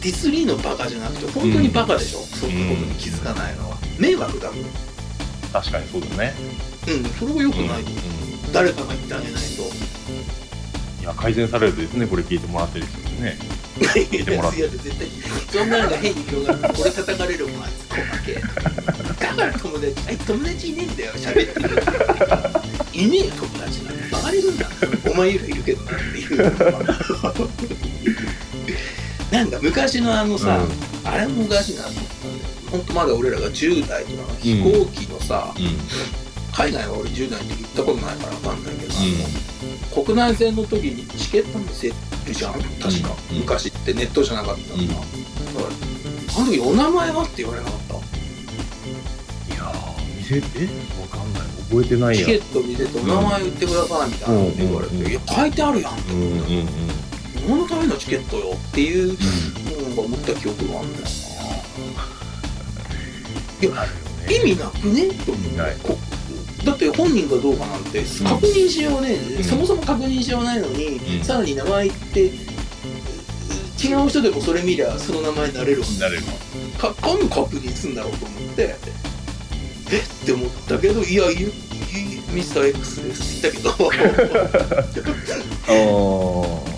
[0.00, 3.67] ディスリーのバカじゃなくて本当にバカでしょ、そんなことに気づかないのは
[3.98, 4.58] 迷惑だもん。
[4.60, 4.66] うん
[5.50, 6.34] 確かにそうだね。
[7.18, 7.86] それは良くうんない、うん
[8.52, 9.62] 誰かが言ってあげないと。
[11.00, 13.38] いや改善されるとですねこれ聞いてもらってる人でね。
[13.80, 14.60] いやいてもらって。
[14.60, 15.08] や絶対。
[15.50, 18.34] そんなのが変に広がるとこれ叩かれるもんあいつ細け。
[18.34, 18.40] だ
[19.34, 21.68] から友達あいつ友達いねえんだよ喋ってる。
[22.92, 24.00] いねえよ友達なんて。
[24.12, 24.68] バカにすんだ。
[25.10, 25.82] お前よりいるけど。
[25.84, 26.36] なっていう
[29.32, 30.60] なんか昔のあのさ、
[31.04, 31.90] あれも昔なと
[32.72, 35.78] 思ったんだよほんとまだ俺らが10代とかの飛行機のさ、うん。
[36.52, 38.96] 海外は俺10代の時行ったことないから分かんないけど、あ
[40.00, 41.94] の国内線の時にチケット見せる
[42.32, 42.52] じゃん。
[42.54, 43.38] 確か、うん。
[43.38, 44.88] 昔ってネットじゃなかったんだ、うん。
[44.88, 45.04] だから
[46.36, 47.94] あの時お名前はって言われなかった。
[47.94, 47.98] い
[49.56, 50.40] やー見せえ？
[51.00, 51.42] わかんない。
[51.70, 52.26] 覚えてないや。
[52.26, 56.68] チケット見せてお名前言ってくださいみたいなって言われて、うんうんいや書いてあるやんうんうんうん。
[57.48, 59.16] 何のためのチケットよっていう
[59.90, 61.08] のが思った記憶があるんだよあ
[63.60, 63.80] るよね
[64.26, 65.08] な意味なくね？
[65.24, 65.76] と思ってない。
[65.82, 65.98] こ
[66.64, 69.44] だって本人がどうかなんて確認しようね、ん。
[69.44, 71.24] そもそも確認しようないのに、うん。
[71.24, 72.20] さらに名前言って
[73.80, 75.86] 違う人でもそれ見りゃその名前になれるわ。
[76.00, 76.22] なれる
[76.78, 78.74] か何確認すんだろうと思って。
[79.90, 79.98] え？
[79.98, 81.46] って思ったけどいやいい
[82.34, 83.46] ミスター X です。
[83.46, 83.78] って言った
[84.94, 85.10] けど。
[85.68, 85.72] あ
[86.54, 86.68] あ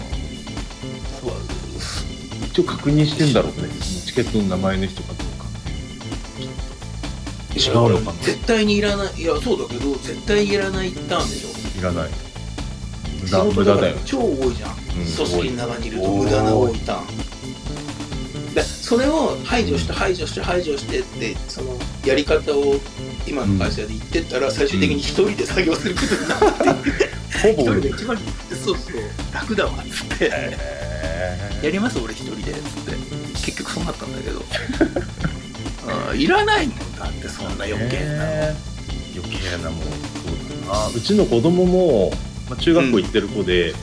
[2.53, 3.69] 一応確認してんだろうね。
[4.07, 5.25] チケットの名前の人かど
[7.69, 8.13] うか違うのかな？
[8.23, 11.79] 絶対にいらないいやそうだけど絶対いらないターンでしょ。
[11.79, 12.11] いらない。
[13.21, 13.97] 無仕駄無駄だよ。
[14.05, 18.55] 超多いじゃん、うん組織の中にいると無駄な多いターン。
[18.55, 22.75] でそれを排除して排除して排除してってそのやり方を
[23.27, 26.15] 今の会社で言ってったら最終的に一人で作業すること
[26.65, 26.91] になって。
[27.53, 29.03] 一ほぼ人で一番そうそう。
[29.33, 30.25] 楽だわっつって。
[30.27, 30.59] へ
[31.63, 32.93] やります俺一人でっつって。
[33.47, 34.43] 結局そうなったんだけど。
[35.87, 38.25] あーいらないもんだってそんな余計な
[39.15, 42.11] 余計なもんそうだなうちの子供も、
[42.49, 43.75] まあ、中学校行ってる子で、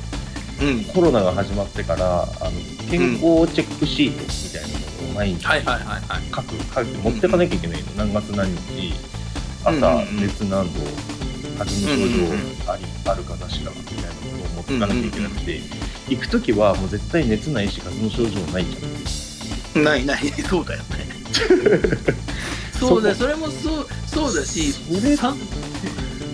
[0.61, 0.83] うん。
[0.85, 2.51] コロナが始まってからあの
[2.89, 8.93] 健康チェックシートみたいなものを毎日書く書いて持ってかなきゃいけないの、何月何日
[9.63, 10.17] 朝、うんうんうん。
[10.21, 10.79] 熱何度
[11.59, 15.61] 風邪の症状あり、あるかなしかみたいなものを持ってかなきゃいけなくて、
[16.07, 19.83] 行く時はもう絶対熱ないし風邪の症状ないじゃん。
[19.83, 20.27] ないない。
[20.27, 21.07] そうだよね
[22.79, 24.73] そうだよそれもそうそうだし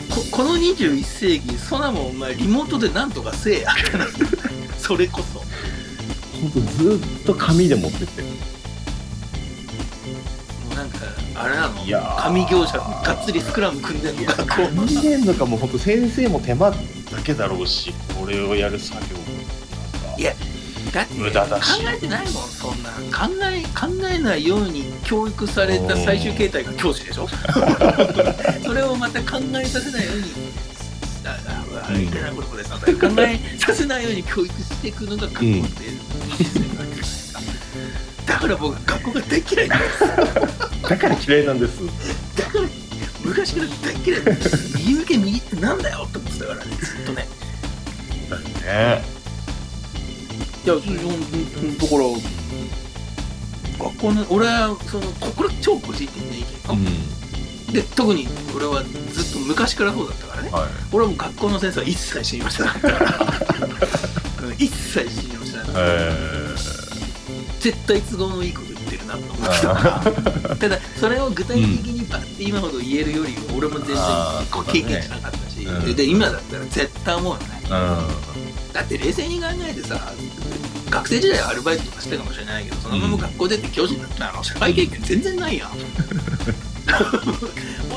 [0.09, 3.69] ここの21世紀そらもお前リモートでなんとかせえや
[4.77, 5.39] それこそ。
[5.39, 5.45] も
[6.41, 8.21] ほんとずっと紙で持ってって。
[8.21, 8.25] う
[10.75, 10.97] なんか
[11.35, 11.85] あれなの。
[11.85, 12.23] いやー。
[12.23, 16.77] 紙業者がっつりスクラム組んでんの学校人間のかもうほんと先生も手間だ
[17.23, 19.15] けだろうしこれをやる作業。
[19.15, 19.23] も
[20.17, 20.33] いや
[20.93, 21.83] だって無駄だし。
[21.83, 22.47] 考えてないもん。
[22.49, 27.27] そんな考え考えないように教育された最終形態が教師でしょ？
[28.63, 30.23] それをまた考えさせないように。
[31.25, 31.37] あ
[31.87, 32.05] ああい。
[32.07, 32.31] けない。
[32.31, 32.77] ことです考
[33.19, 34.03] えさせない。
[34.03, 34.91] ように教育してい。
[34.91, 35.59] くのが学校ってい。
[35.59, 35.63] う
[36.37, 36.95] システムなんじゃない。
[36.97, 37.41] ですか
[38.27, 39.69] だから僕は学校が大嫌い。
[39.69, 39.99] なんです
[40.89, 41.45] だから嫌い。
[41.45, 41.73] なんです
[42.37, 42.65] だから
[43.23, 44.23] 昔から大嫌い。
[44.25, 47.27] なんです右向け右ってなんだよって思ってたからねずっとね
[48.29, 48.41] だよ
[48.97, 49.22] ね
[50.65, 50.97] いや、だから、
[53.85, 57.03] 学校の、俺は、その、これ超個人的な意見よ、
[57.73, 60.49] で、特に俺はずっと昔からそうだったからね。
[60.51, 64.47] はい俺はもう学校の先生は一切信用してなかったから。
[64.47, 65.79] う ん一切信用してなかった。
[65.81, 66.55] え
[67.59, 70.03] 絶対都合のいいこと言ってるなと思ってたか
[70.49, 70.55] ら。
[70.55, 77.61] ただ、それを具体的にバッて今ほど言えるより、俺も全然あーそう経験値なかったし、うんで、今だったら絶対思うよね。
[77.69, 78.07] ー
[78.73, 80.11] だって冷静に考えてさ
[80.93, 85.69] 学生時代はアルバイトとかしてたかもしれないけどそのまま学校出て教師になったら社会経験全然ないやん。
[85.69, 85.75] ほ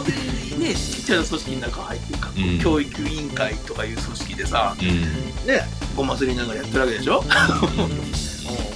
[0.02, 0.12] んで
[0.58, 2.58] ねちっちゃな組織の中入って学校うん。
[2.58, 4.86] 教育委員会とかいう組織でさうん。
[5.46, 5.62] ね
[5.94, 7.22] ごますりながらやってるわけでしょ？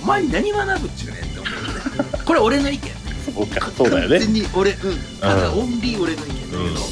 [0.02, 2.24] お前に何学ぶっちゅうねんって思うよね。
[2.24, 2.90] これ俺の意見。
[3.34, 4.18] そうかそうだよね。
[4.18, 4.78] 完全に俺うん。
[5.20, 6.74] ただオンリー俺の意見だけど、うんうん。
[6.74, 6.82] こ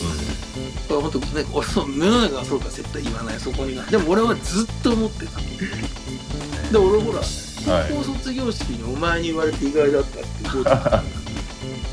[0.90, 3.40] れ本当ね俺そう世の中がそうか絶対言わない。
[3.40, 5.40] そこにがでも俺はずっと思ってた
[6.70, 7.92] で俺ほらはい。
[7.92, 11.02] 高校卒業式にお前に言われて意外だったってどうだった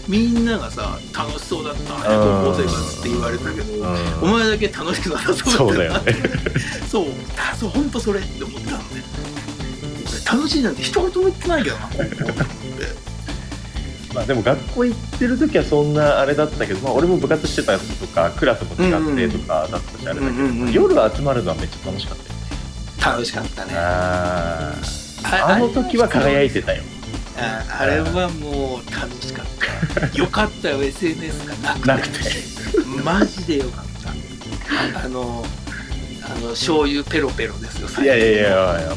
[0.08, 1.82] みんながさ楽しそうだった。
[1.82, 4.30] ね高校生活って言われたけどうん。
[4.30, 6.02] お前だけ楽しくなさそうだった。
[6.02, 6.30] そうだよね。
[6.90, 7.06] そう
[7.38, 8.84] あそう本当それって思ったのね。
[10.32, 13.06] 俺楽しいなんて一言も言ってないけどな高校って。
[14.14, 22.30] まあでも学校行ってる時はそんなあれだったけど、まあ、俺も部活してたとかクラスも違ってとかだったしあれだけど、うんうんうん夜集まるのはめっちゃ楽しかったよ。
[22.30, 22.35] ね
[23.06, 23.74] 楽しかったね。
[23.76, 24.74] あ
[25.24, 26.84] あの時は輝いてたよ。
[27.38, 29.46] ああれはもう楽しかっ
[29.94, 30.08] た。
[30.18, 30.84] よかったよ。
[30.84, 31.88] SNS がなくて。
[31.88, 32.20] なくて。
[33.04, 33.86] マジでよかっ
[34.94, 35.06] た。
[35.06, 35.46] あの
[36.24, 38.96] あの醤油ペロペロですよいやいやいやいやもう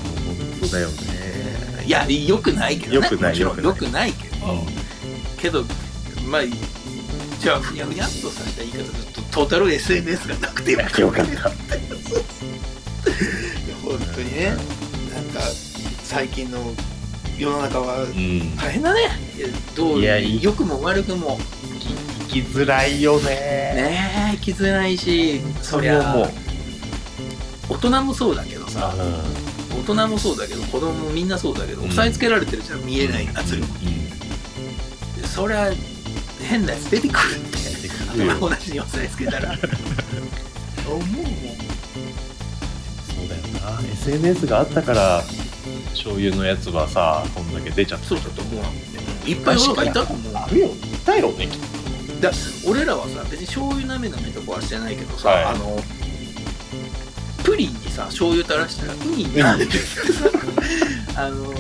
[0.60, 0.98] 本当だよね。
[1.84, 2.96] いやよくないけどね。
[2.96, 3.38] よくない
[3.92, 4.12] ない。
[4.12, 4.64] けど、
[5.38, 5.64] けど
[6.26, 6.42] まあ
[7.38, 11.00] じゃあふにゃふにゃっとさせた言い方するとトータル SNS がなくてよかった。
[11.02, 11.48] よかった
[14.18, 14.46] 当にね
[15.14, 15.40] なんか
[16.02, 16.58] 最近の
[17.38, 18.56] 世の中はうん。
[18.56, 19.10] 大変だね。
[19.76, 21.38] どういや良くも悪くも。
[22.26, 23.24] 生きづらいよね。
[23.26, 26.30] ねえ生きづらいしそりゃもう
[27.68, 29.80] 大人もそうだけどあさうん。
[29.80, 33.66] 大人もそうだけど子供もみんなそうだけど押さえつけられてるじゃん見えない圧力
[35.24, 35.70] そりゃ
[36.42, 37.58] 変なやつ出てくるって。
[38.40, 39.56] 同じに押さえつけたら。
[40.88, 41.77] 思うもん
[43.70, 43.80] な。
[43.92, 45.22] SNS があったから
[45.90, 48.06] 醤油のやつはさこんだけ出ちゃった。
[48.06, 48.64] そうだと思う
[49.28, 50.66] いっぱい世の中いたあるよ。
[50.68, 50.70] い
[51.04, 51.30] たよ。
[51.32, 51.48] ね。
[52.20, 52.30] だ
[52.66, 55.44] 俺らはさ別に醤油なめなめとかはしてないけどさ、はい。
[55.44, 55.78] あの
[57.44, 60.30] プリンにさ醤油垂らしたらいいなってさ
[61.24, 61.52] あの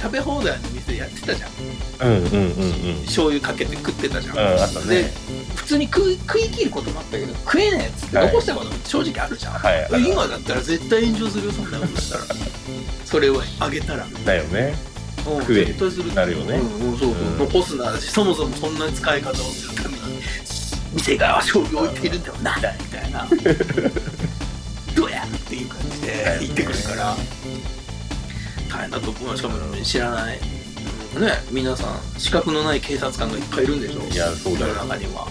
[0.00, 1.50] 食べ放題の店やってたじゃん。
[1.50, 3.04] とうんうんうんうん。
[3.06, 5.12] 醤油かけて食ってたじゃん、うんあったでね。
[5.45, 8.26] 普通に食い食い切ることもあったけど食えねえっつってはい。
[8.28, 9.88] 残したことも正直あるじゃん、はい。
[10.08, 12.24] 今だったら絶対炎上するよそんなことしたら
[13.04, 14.06] それをあげたら。
[14.24, 14.74] だよね。
[15.28, 15.64] うん食え。
[15.64, 16.56] 絶対するなるよね。
[16.56, 17.38] うんうんそうそう、うん。
[17.38, 20.00] 残すなそもそもそんな使い方をするために
[20.94, 23.26] 店側は醤油を置いているんだよなんだみたいな。
[24.94, 27.16] どうやっていう感じで言ってくるから。
[28.68, 30.38] 大変だと思うしかも知らない。
[30.38, 30.65] うん
[31.18, 34.02] ね皆さん資格のない警察官がいっぱいいるんでしょ？
[34.02, 34.74] いやそうだよ。
[34.74, 35.26] 世の中には。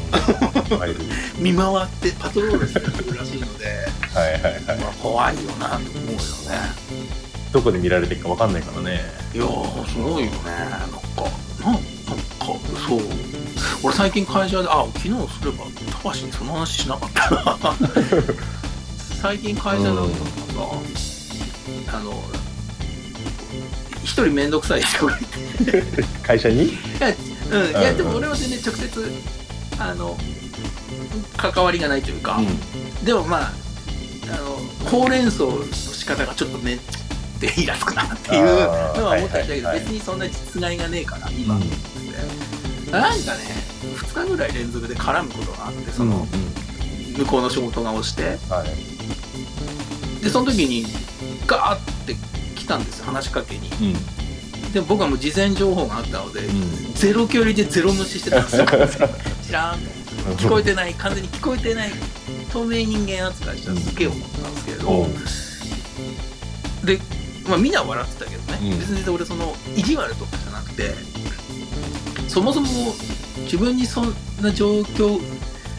[1.38, 3.66] 見回ってパトロールしてるらしいので、
[4.14, 4.80] はいはいはい。
[4.80, 6.20] まあ、怖いよなと思うよね。
[7.52, 9.02] どこで見られてるかわかんないからね。
[9.34, 10.98] いやーすごいよねなんか。
[11.64, 11.82] なんなんか
[12.88, 13.00] そう。
[13.84, 15.66] 俺最近会社であ昨日すれば
[16.04, 17.58] 高橋にその話しなかったな。
[19.22, 20.16] 最近会社なんか
[21.88, 22.24] さ、あの
[24.06, 25.84] 一人面倒くさい人がいて。
[26.24, 26.66] 会社に？
[26.66, 29.12] いや,、うん、いやうんでも俺は全然直接
[29.80, 30.16] あの
[31.38, 32.40] 関わりがないというか、
[33.04, 33.52] うでもまあ
[34.32, 36.80] あのほうれん草の仕方がちょっとねっ
[37.40, 41.60] てイラつくなっていうのは思ったんだけど、はいはいはい別にそんな実害がねえから今、ん。
[41.60, 41.70] なん
[43.02, 43.22] かね
[43.96, 46.28] 2日ぐらい連続で絡むことがあってその、
[47.18, 48.38] 向こうの仕事が押して。
[48.54, 48.96] はい。
[50.24, 50.86] でその時に
[51.46, 52.16] ガーって
[52.66, 53.70] 来たんですよ話しかけに。
[53.70, 53.74] う
[54.68, 54.72] ん。
[54.74, 56.94] でも僕はもう事前情報があったので、ん。
[56.96, 58.66] ゼロ距離でゼロ無視してたんですよ。
[59.46, 59.80] 知らん。
[60.38, 61.92] 聞こえてない完全に聞こえてない
[62.52, 65.08] 透明人間扱いしたらすげえ思ったんですけれど、
[66.84, 67.00] で、
[67.48, 68.80] まあ、みんなは笑ってたけどね、うん。
[68.80, 70.96] 別に俺その意地悪とかじゃなくて
[72.28, 72.68] そもそも
[73.44, 75.22] 自分にそんな状況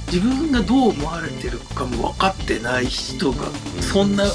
[0.07, 3.47] 自分がどう思われてるかも分かってない人が
[3.81, 4.33] そんなザ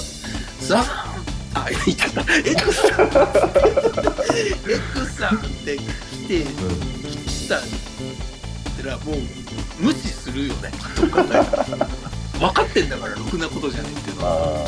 [0.59, 1.10] ザーン
[1.53, 3.07] あ言っちゃった X さん
[4.67, 5.83] X さんって来
[6.27, 7.55] て来た
[8.89, 9.15] らもう
[9.79, 10.71] 無視するよね。
[10.95, 11.29] とかね
[12.39, 14.65] 分かってんだからろくなことじゃねえっていうのは。
[14.65, 14.67] あ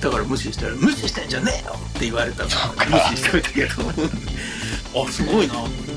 [0.00, 3.72] だから無視したら「無視してんじゃねえよ!」って言われたから無視しといたけど
[5.04, 5.88] あすごいなと思って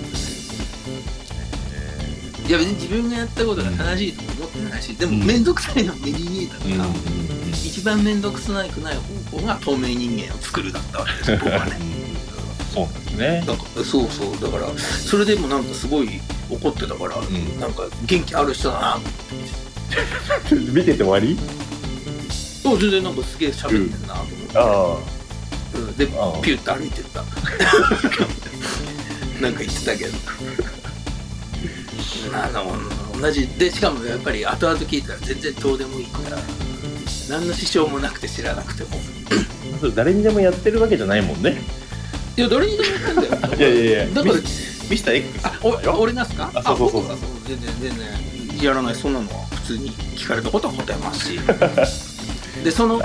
[2.47, 6.85] いや別に自分がやったことが正しいとも思ってないしでもうん面倒くさいの目に見えたかうんら、
[7.63, 11.31] 一番面倒くさくない方法が透明人間を作るだったわけです。
[11.31, 11.79] よ 僕はね。
[12.73, 13.43] そうなんですね。
[13.47, 14.39] なんかそうそう。
[14.41, 17.59] だからそれでもなんかすごい怒ってたから、ん。
[17.59, 18.99] なんか元気ある人だな
[20.73, 21.37] 見てて終わり？
[22.63, 24.95] と全然なんかすげえ喋ってんなと思って、あ
[25.75, 25.97] うん。
[25.97, 26.41] でああ。
[26.41, 27.23] ピュッと歩いてった。
[29.41, 30.17] なんか言ってたけど。
[32.33, 33.47] あの同じ。
[33.47, 36.37] でしかもやっぱり後々聞いたら全然どうでもいいから
[37.29, 38.89] 何の支障もなくて知らなくても
[39.95, 41.61] 誰にでもやってるわけじゃないもんね。
[42.37, 43.55] いや誰にでも言ったんだよ。
[43.57, 44.41] いやいやいやだからミ
[44.97, 46.51] スター X あお俺がっすか？
[46.53, 47.01] あそうそうそう。
[47.03, 47.17] 僕は
[47.47, 48.63] 全然全然。
[48.63, 51.39] やらないそんなのは普通に聞かれたことは答えますし。
[52.63, 52.99] でそのう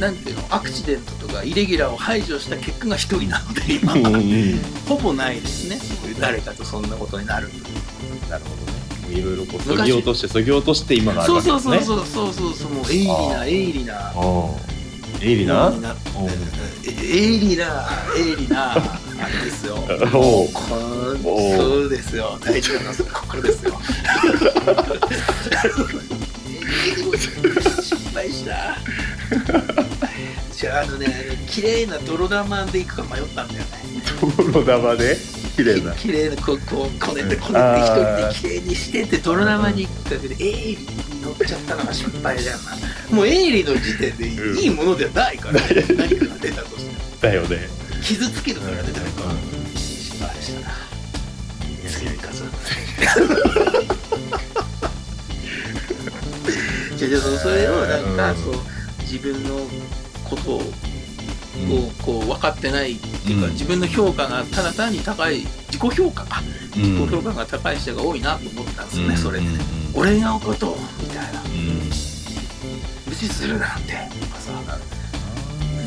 [0.00, 4.60] なんていうのアクシデントとかイレギュラーを排除した結果が一人なので今、んうんうん。
[4.86, 5.78] ほぼないですね。
[6.20, 7.48] 誰かとそんなことになる
[8.28, 8.78] なるほどね。
[9.02, 9.78] もういろいろこう昔。
[9.78, 11.80] そぎ落としてそぎ落として今があるそうわけですね。
[11.80, 12.54] そうそうそうそうそう。
[12.54, 14.12] そうもう鋭利な鋭利な
[15.24, 15.72] 鋭利な？
[15.72, 18.76] 鋭利な鋭利なあ
[19.40, 19.76] れですよ。
[20.12, 20.48] おおう。
[21.56, 22.38] そうですよ。
[22.44, 23.72] 大事なのはここですよ。
[27.82, 28.76] 失敗した。
[30.52, 31.08] じゃああのね
[31.48, 33.66] 綺麗な泥玉で行くか迷ったんだよね。
[34.36, 35.16] 泥玉で？
[35.56, 35.92] 綺麗な。
[35.94, 42.76] 綺麗なこうこうこねてこねてあ一ー人で綺麗にしてって泥玉に行くだけで鋭利に乗っちゃったのが失敗だよな
[43.10, 44.58] もう鋭利の時点でうん。
[44.58, 45.60] いいものではないから、
[45.96, 46.98] 何かが出たとしても。
[47.20, 47.68] だよね。
[48.02, 49.34] 傷つけるから出たのか、
[49.74, 50.94] 失敗したな。
[51.88, 52.44] 次の数
[56.96, 58.36] じゃあじゃあそれをなんかうん。
[58.36, 58.54] そう
[59.00, 59.60] 自分の
[60.28, 60.62] ことを
[61.56, 63.52] うんをこう分かってないっていうか、うん。
[63.52, 65.40] 自分の評価がただ単に高い
[65.70, 66.42] 自己評価か、
[66.76, 66.82] うん。
[66.82, 69.20] 自己評価が高い人が多いなと思ったんですよね、うん。
[69.20, 69.58] それでね、
[69.94, 70.00] うん。
[70.00, 71.40] 俺のことをみたいな
[73.14, 73.92] 無視するなんて。
[74.20, 74.52] とかさ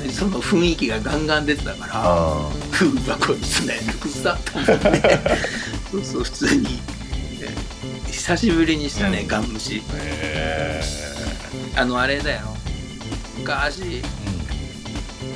[0.09, 5.19] その雰囲気がガンガン出てたからあうわこいつめんどくさと思って
[5.91, 6.79] そうそう普通に、
[7.41, 9.27] え久しぶりにしたね、うん。
[9.27, 9.81] ガン無視。
[11.75, 12.55] あのあれだよ。
[13.37, 14.01] 昔え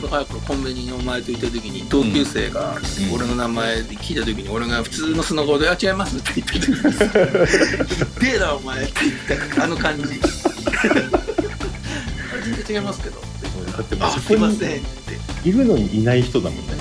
[0.10, 3.14] 早くコンビニにお前といた時に同級生がうん。
[3.14, 6.76] 俺の名前で聞いた時に俺が普通の素の顔で「あ違います」って言った時に
[8.18, 8.94] 「ひでえなお前」って
[9.28, 10.20] 言ったあの感じ。
[11.18, 11.31] あ
[12.44, 13.20] 全然違いますけど。
[13.20, 14.84] ってだってああそこにすいませんっ
[15.44, 15.50] て。
[15.50, 16.74] いるのにいない人だもんね。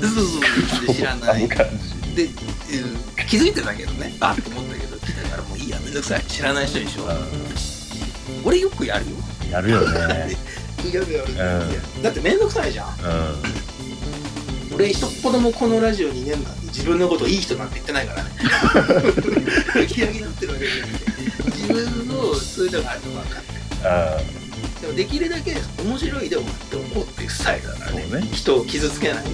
[0.00, 1.48] そうそうそうで知らない。
[1.48, 1.66] 感
[2.06, 2.14] じ。
[2.14, 2.32] で、うん
[3.28, 4.14] 気づいてたけどね。
[4.20, 4.96] あって思ったけど。
[4.98, 6.22] 来たからもういいやめんどくさい。
[6.24, 7.08] 知らない人にしよう
[8.44, 9.16] 俺よくやるよ。
[9.50, 10.36] やるよね。
[10.92, 12.02] やるやる、ん。
[12.02, 12.88] だってめんどくさいじゃん。
[14.70, 14.74] うん。
[14.76, 18.30] 俺一言もこのラジオ2年間に自分のこといい人なんて言ってないからね。
[19.88, 21.10] 気上げになってるわけじゃなくて
[21.58, 23.88] 自分のそういうのがあるの分かって。
[23.88, 24.20] あ
[24.80, 28.28] でもできるだけ面白いで終わっておこうっていうスタイルだからねね。
[28.32, 29.32] 人を傷つけないうん。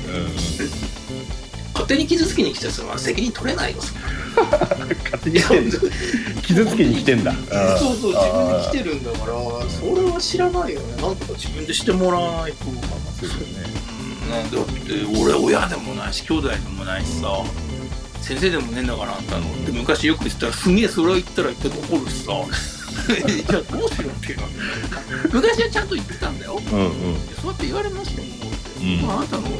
[1.75, 3.79] 勝手に傷つけに来た人は責任取れないよ
[5.05, 5.41] 勝手に
[6.43, 7.33] 傷つけに来てんだ。
[7.79, 9.33] そうそう自分で来るてるんだから
[9.69, 11.03] それは知らないよね。
[11.03, 13.71] なんとか自分でしてもらわないとそうだよね。
[14.23, 14.31] うん。
[14.31, 17.45] なんだって俺親でもないし兄弟でもないしさ。
[18.23, 19.45] 先生でもねえんだからあんたの。
[19.47, 22.33] って昔よく言ってたらすげえそれを言ったら言ったと怒るしさ
[23.47, 24.47] じゃあどうしろっていうの
[25.33, 26.57] 昔はちゃんと言ってたんだよ。
[26.57, 27.19] うんうん。
[27.41, 28.29] そうやって言われましても
[28.81, 29.07] うん。
[29.07, 29.51] まあ、あなたのね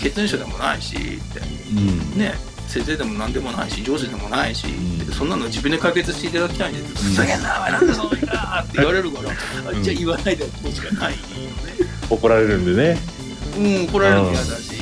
[0.00, 1.40] 血縁者でもないしって。
[1.40, 2.18] うん。
[2.18, 2.34] ね
[2.68, 5.12] 先生でも何でもないし上司でもないし、ん。
[5.12, 9.34] そんなの自分で解決していただきたいんですふざけんなお前なんでそう言うんだって言われるから、
[9.82, 11.12] じゃあ言わないでおしかない。
[11.14, 11.24] よね
[12.08, 12.96] 怒られるんでね。
[13.58, 14.74] うん怒られるの嫌だし、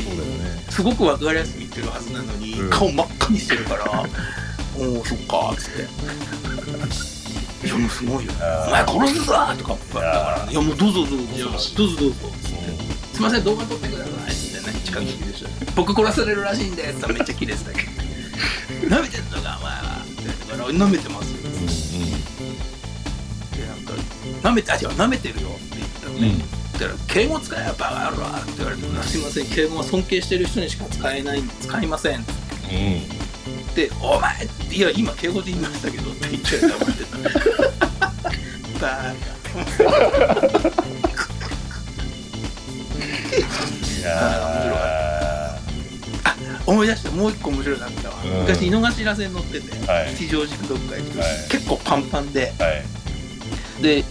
[0.68, 2.70] すごく分かりやすく言ってるはずなのに、うん。
[2.70, 4.04] 顔真っ赤にしてるから
[4.78, 5.88] 「おおそっか」っつって
[7.64, 8.32] 「いやもうすごいよ
[8.66, 12.58] お前殺すぞ!」とか言われたから「いやもうどうぞどうぞどうぞどうぞ」っつって
[13.14, 15.48] 「すいません動画撮ってください」っつってね近くにいる人。
[15.74, 17.90] 僕殺されるらしいんです」めっちゃ綺麗でしたけど
[18.96, 21.66] 「舐めてんのかお前は」っから「舐めてますよ」うん。
[23.58, 23.92] でなんか
[24.42, 26.38] 「舐めてあ違う舐めてるよ」って言ったらね、うん。
[26.72, 32.32] だから敬語使えよバカ野郎って言われて「すいません敬語は尊敬してる人にしか使えない使いません」って
[32.70, 33.74] うん。
[33.74, 35.90] で「お前!」って「いや今敬語で言いました。
[35.90, 37.18] けど」って言っちゃうと思ってた。
[38.80, 39.16] バい
[44.02, 45.58] やカ
[46.66, 47.10] 思い出した。
[47.10, 48.08] もう一個面白かった。
[48.10, 52.68] わ、うん昔井の頭線乗ってて、はい吉祥寺どっか行くと、はい結構パンパンでは
[53.78, 54.04] いで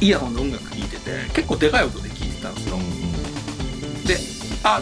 [0.00, 2.50] イヤホンで音楽聴いてて結構でかい音で聴いてた。
[2.50, 2.78] んですよ、
[4.06, 4.16] で
[4.62, 4.80] あ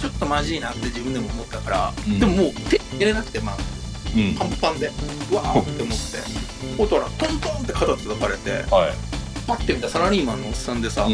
[0.00, 1.58] ちょっとまずいなって自分でも思った。
[1.58, 3.56] から、うんでももう手入れなくてまあ
[4.14, 4.20] うん。
[4.28, 4.90] うんパンパンで
[5.30, 8.92] うわーって思ってほたらトントンって肩叩かれてはい。
[9.46, 11.12] パッて見たらサラリーマンのおっさんでさ、うん。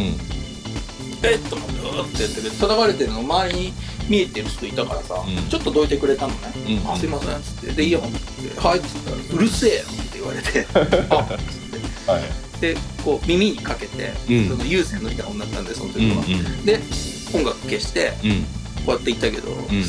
[1.22, 3.72] えっと思ってうーってやってる叩かれてるの周りに
[4.08, 5.48] 見えてる人いたからさ、うん。
[5.48, 6.90] ちょっとどいてくれたのね、うん。
[6.90, 8.18] あすいませんっつってでイヤホンって
[8.60, 10.66] 「はい」っつったら「うるせえよ」って言われて
[11.10, 12.10] 「あっ」つって。
[12.10, 12.22] はい。
[12.60, 14.48] でこう耳にかけて、うん。
[14.48, 16.24] その有線のイヤホンになったんでその時うんは、
[16.64, 16.80] で
[17.34, 18.46] 音楽消してうん。
[18.86, 19.84] こうやって言ったけどううん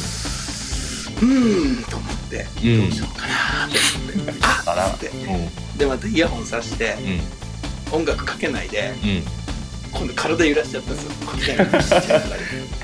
[1.26, 2.82] ーんと思って、うん。
[2.82, 3.34] どうしようかな
[3.68, 3.74] と
[4.16, 5.18] 思ってあっつって。
[5.18, 5.78] うん。
[5.78, 6.96] でまたイヤホンさして
[7.92, 8.00] うん。
[8.00, 9.24] 音楽かけないでうん。
[9.92, 11.12] 今度体揺らしちゃったんですよ。
[11.26, 12.22] こっちにちっちゃいから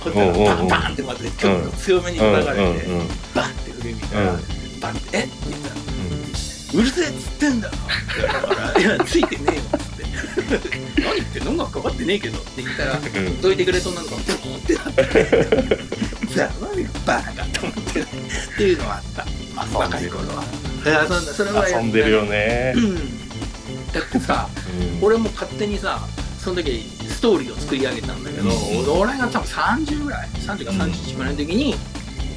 [0.01, 4.79] こっちからバンバンってまたちょっと強めに叩かれて、うんうんバンって振り見たら、うん。
[4.79, 5.23] バンって「え？
[5.23, 5.75] っ?」て言ったら
[6.73, 7.77] 「うるせえっつってんだよ」っ
[8.15, 9.82] て言われたから「いやついてねえよ」っつって
[10.97, 13.41] 「何言ってんの音楽かかってねえけど」って言ったらん。
[13.41, 14.25] どいてくれそうなのがブっ
[14.61, 15.03] てなって
[16.35, 18.07] 「ざまみろバカ」と思ってね
[18.53, 20.43] っていうのはあった、まあ、若い頃は。
[20.85, 22.73] いやそんなそれはや遊んでるよね。
[22.75, 22.95] うん。
[23.93, 24.49] だってさ
[25.01, 25.05] うん。
[25.05, 26.05] 俺も勝手にさ
[26.43, 29.01] その時ストーリーを作り上げたんだけど、うん。
[29.01, 31.75] 俺が多分30ぐらい30か31ぐらいの時に、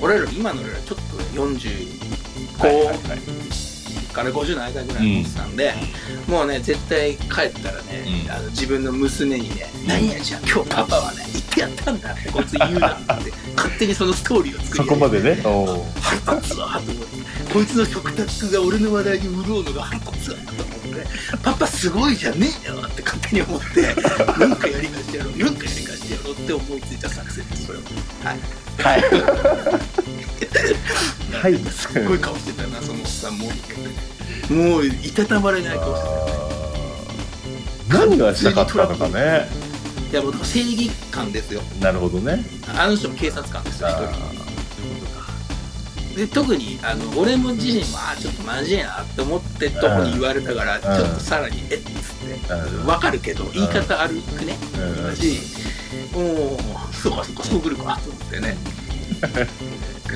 [0.00, 2.06] 俺ら今の俺らちょっと45
[2.58, 3.65] はいはいはい
[4.16, 5.74] から50の間ぐらいのおっさんで、
[6.26, 8.32] もうね絶対帰ったらね、うん。
[8.32, 15.92] あの自分の娘にね「うん何やじゃあ今日パパはね言ってやったんだ」ってこいつ言うなって勝手にそのストーリーを作そり上げてこまでね？
[16.00, 21.06] 腹立つわと思ってこいつの食卓が俺の話題に潤うのが腹立つわと思って
[21.42, 23.82] パパすごいじゃねえよって勝手に思って
[24.40, 25.95] なんかやりかしてやろうなんかやりかしてやろう
[26.32, 27.84] って思いついた作戦ですそれは。
[28.24, 28.38] はい。
[28.82, 29.02] はい。
[31.42, 31.56] はい。
[31.70, 33.48] すっごい顔してたなそのおっさんも
[34.50, 39.12] もういたたまれない顔してあー何がしたかったのかね。
[39.12, 39.18] た
[40.12, 41.60] いやもう正義感ですよ。
[41.80, 42.44] なるほどね。
[42.76, 44.06] あの人も警察官ですよ一人。
[46.16, 51.90] で特にあの俺も自身もあーちょっとマジいなって思ってとこに言われたから、んちょっとさらに「えっ?」つっ
[52.48, 52.52] て。
[52.54, 52.86] うん。
[52.86, 55.04] わかるけど言い方悪くね、うん。
[55.04, 55.38] だし
[56.14, 56.58] おお
[56.92, 57.98] そうかそうかそうくるか。
[58.02, 58.56] と思ってね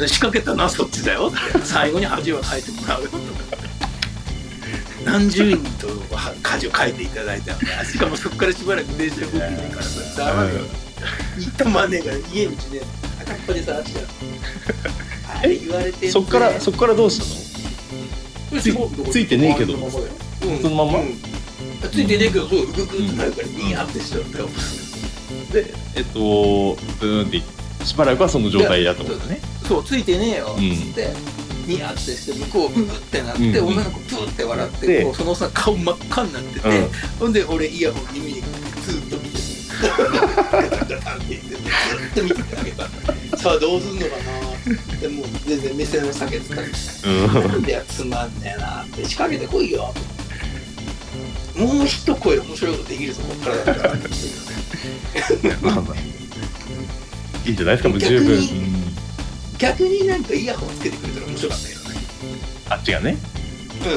[0.07, 1.33] 仕掛けたのはそっちだよ。
[1.65, 3.11] 最後に恥は書いてもらうよ
[5.05, 10.15] 何十人とは恥を書いていただいたのでしかもそこからしばらく電車動けないからさ。
[10.17, 12.81] ざわめ行ったマネが家道ね
[13.19, 14.07] 片っ端で探しちゃう
[15.41, 17.25] あれ言われてんぜそっからそっからどうした
[18.55, 18.61] の？
[19.11, 19.75] ついてねえけど。
[19.75, 19.91] うん。
[19.91, 20.99] そのまんま？
[21.01, 21.15] うん。
[21.91, 24.49] ついてねえけどそうグググってなるからニヤってしちゃったよ
[25.53, 26.19] でえっと
[27.01, 27.43] ブーンって
[27.85, 30.73] しばらくはその状態だったもんねそうついてねえようん。
[30.73, 31.09] っつって、
[31.67, 33.69] ニヤってして向こううーってなって、うん。
[33.69, 36.89] 女の子プーって笑ってでこうそのさ顔真っ赤になってて、うん。
[37.21, 38.43] ほんで俺イヤホン耳に
[38.83, 39.95] ずっと見ててずっ
[42.15, 42.89] と見ててあげた
[43.37, 44.23] さあどうすんのかな
[44.97, 46.61] ってもう全然目線を下げてた。
[46.63, 46.69] り
[47.07, 49.95] うんなんでやつまんねえなって仕掛けてこいよ。
[51.57, 53.93] もう一声面白いことできるぞこっからだったら。
[53.95, 54.60] っていうね
[55.63, 55.97] まあまあ。
[57.47, 57.89] いいんじゃないですか？
[57.89, 58.39] もう十分、
[59.59, 61.97] 逆になんかイヤホンつけてくれたら面白かったけどね。
[62.69, 63.17] あっちがね。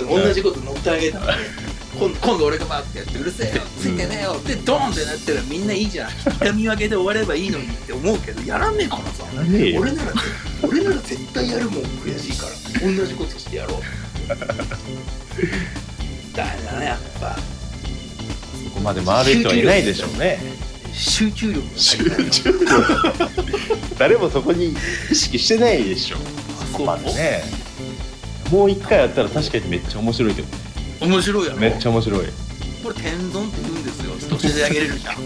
[0.10, 1.34] うん、同じこと乗ってあげたので、
[2.00, 9.82] 今今度俺がバーってやって、うるせえよ、ついてねえよ、で、ドーンってなったらみんないいじゃん、痛み分けで終わればいいのにって思うけど、やらねえからさ、やらねえよ。
[9.82, 10.14] 俺なら、
[10.62, 12.54] 俺なら絶対やるもん、悔しいから、
[12.98, 13.82] 同じことしてやろう。
[16.34, 17.38] だめだね、やっぱ、
[18.64, 20.40] そこまで回る人はいないでしょうね
[20.94, 21.98] 集中力集
[22.30, 22.66] 中力。
[23.98, 24.76] 誰もそこに
[25.12, 26.18] 意識してないでしょ。
[26.72, 27.44] そこまでね。
[28.52, 30.54] もう一回やったら確かにめっちゃ面白いけどね。
[31.02, 32.26] 面白いやろ、めっちゃ面白い。
[32.84, 35.16] これ、天丼って言うんですよ、一口であげれるじゃん。
[35.16, 35.22] か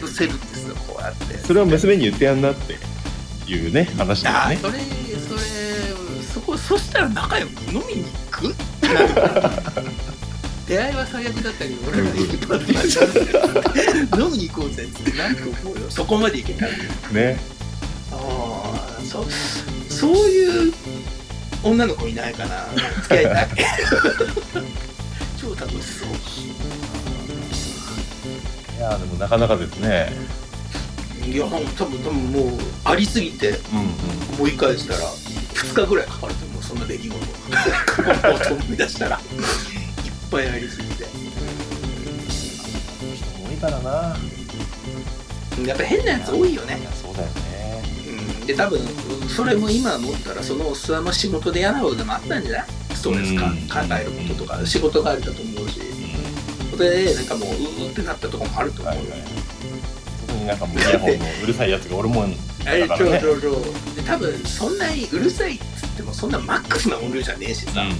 [0.00, 1.38] ぶせるんですよ、こうやって。
[1.38, 2.78] それを娘に言ってやんなって
[3.50, 4.58] いうね話だよね。
[4.60, 5.40] それそれ
[6.34, 8.54] そこそしたら仲良く飲みに行く？
[10.66, 15.88] 出会いは最悪だったけど俺らいいパートナーだ飲みに行こうぜってなんか思うよ。
[15.90, 16.72] そこまで行けたら
[17.12, 17.38] ね。
[18.10, 19.24] ああそ
[19.88, 20.72] そういう
[21.62, 22.66] 女の子いないかな。
[23.02, 23.48] 付き合いたい。
[25.40, 26.08] 超楽しそう。
[28.76, 30.12] いやーでもなかなかですね。
[31.24, 33.86] いや多分多分もうありすぎてうんうん。
[34.38, 35.00] 思い返したら
[35.54, 37.14] 2日ぐらいかかると思うそんな出来事。
[38.52, 39.20] を思い出したら
[40.40, 41.04] いっぱいありすぎて。
[43.14, 44.16] 人も多いからな。
[45.66, 46.78] やっぱ変なやつ多いよね。
[47.02, 47.82] そうだよね。
[48.40, 48.46] うん。
[48.46, 48.80] で多分
[49.28, 52.66] それも今思ったらそのおっさんの仕事で嫌なことでもあったんじゃない？
[52.94, 53.56] ストレスかうん。
[53.68, 54.66] 考えることとか。
[54.66, 55.80] 仕事帰りだと思うし。
[56.76, 59.20] それでなんかもううーってなったとこもあると思うよ、はいはい
[60.26, 62.24] そこになんかもうイヤホンのうるさいやつが俺も
[62.66, 63.20] あれだからね。
[63.24, 63.94] そうそうそう。
[63.96, 67.94] で多分そんなにうるさいっつってもそんなマックスな音量じゃねえしさ、うんうん。
[67.94, 67.96] も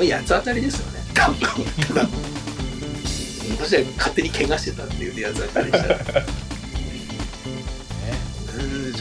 [0.00, 6.04] う八つ当たりですよね多分ただもしか勝手に怪我してたっていうやつ当たりした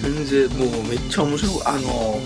[0.01, 1.55] 全然もうめっちゃ面白い。
[1.65, 2.20] あの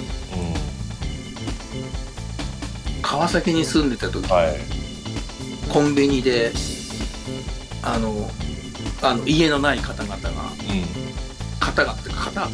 [3.01, 4.55] 川崎に住んでた時、うんはい。
[5.69, 6.51] コンビニで
[7.81, 8.29] あの
[9.01, 10.31] あの家のない方々がう
[11.59, 12.47] 方がってか方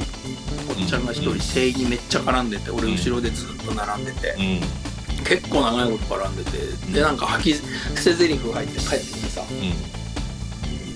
[0.69, 1.37] おっちゃんが一人うん。
[1.39, 2.93] 店員にめっちゃ絡んでて俺うん。
[2.93, 4.61] 後ろでずっと並んでて、んうん
[5.27, 7.67] 結構長いこと絡んでてでなんか吐き捨て
[8.13, 9.43] 台詞入って帰ってきてさ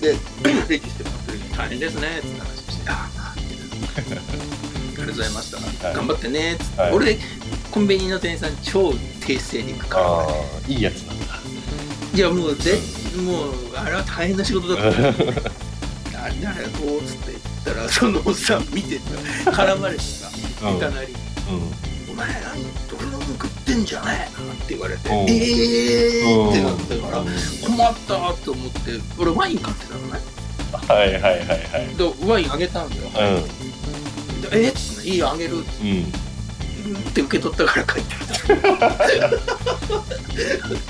[0.00, 0.16] で
[0.68, 4.16] レジしてもらってる時に大変ですねって話してああってありが
[4.96, 5.56] とうございました、
[5.86, 6.92] はい頑張ってねっつって、はい。
[6.92, 7.18] 俺
[7.70, 10.06] コンビニの店員さん超低姿勢に行くから。
[10.06, 10.32] ああ
[10.68, 11.40] いいやつなんだ。
[12.14, 12.78] いやもうぜ
[13.16, 15.14] もうあれは大変な仕事だと思う
[16.14, 17.32] あれあれこうっつって
[17.64, 18.98] 言ったらそのおっさん見て
[19.44, 19.50] た。
[19.50, 20.30] 絡まれてさ
[20.62, 20.76] うん。
[20.76, 21.08] いかなり。
[21.08, 21.72] うん
[22.12, 23.21] 「お前何俺の文句言
[23.72, 25.12] ってんじゃねえな」って言われて「う。
[25.12, 27.26] んえー」ってなったからうん。
[27.26, 30.20] 困ったと思って俺ワイン買ってたのね。
[30.88, 31.94] はいはいはいはい。
[31.96, 35.96] でワインあげたんだよ、うでえっつっていいよあげる」ってんうん。
[35.96, 38.34] うんって受け取ったから帰ってきた。
[38.52, 38.56] え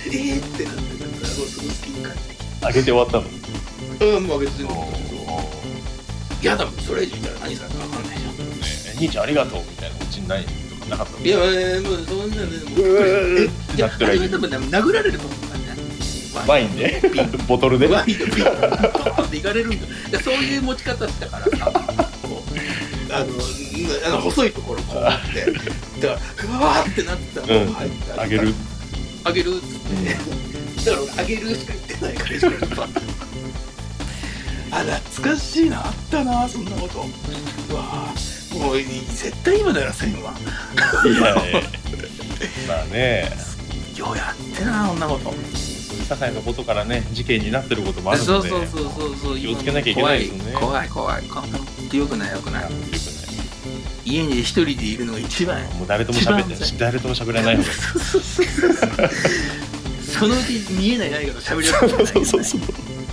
[0.08, 3.24] ーってなってたからその隙に帰ってきあげて終わったの？
[3.98, 4.66] たうんもうあげてい
[6.44, 8.32] やだもんそれ以上言ったら何されるか分かんないじゃん。
[8.32, 10.54] え兄ちゃんありがとうみたいなオチないとか
[10.92, 15.82] なかっいや、えーもうそんなね、もうえいや、あれは多分ね、殴られると思うからね。
[16.46, 17.00] ワインで
[17.48, 17.86] ボトルで。
[17.86, 19.80] ワインのピン、ドーンっていかれるん
[20.10, 20.20] だ。
[20.20, 21.72] そういう持ち方したからさ、
[23.10, 23.38] あの、ん
[24.06, 25.12] あの細いところこう持っ
[26.00, 27.72] て、だから、うわーってなってたら、うん。
[27.72, 28.54] 入ってあげる。
[29.24, 29.56] あげる。
[29.56, 30.18] っつってね。
[30.84, 32.24] だから俺、あげるしか言ってないか
[32.76, 32.88] ら、
[34.72, 37.06] あ、懐かしいな、あったな、そんなこと。
[37.70, 40.32] うわーもう絶対今だよ1000は
[41.06, 41.60] いやいや
[42.68, 43.30] まあね。
[43.96, 49.38] ようやってなこんなこと些細なことからね事件になってることもあるのでそうそうそうそうそう。
[49.38, 50.52] 気をつけなきゃいけないですよね。
[50.58, 51.50] 怖い怖い怖い。
[51.96, 52.64] よくないよくない。
[54.04, 55.62] 家に一人でいるのが一番。
[55.78, 57.58] もう誰とも喋って誰とも喋らない
[60.02, 62.60] そのうち見えない何かと喋りやすくなるそうそうそう。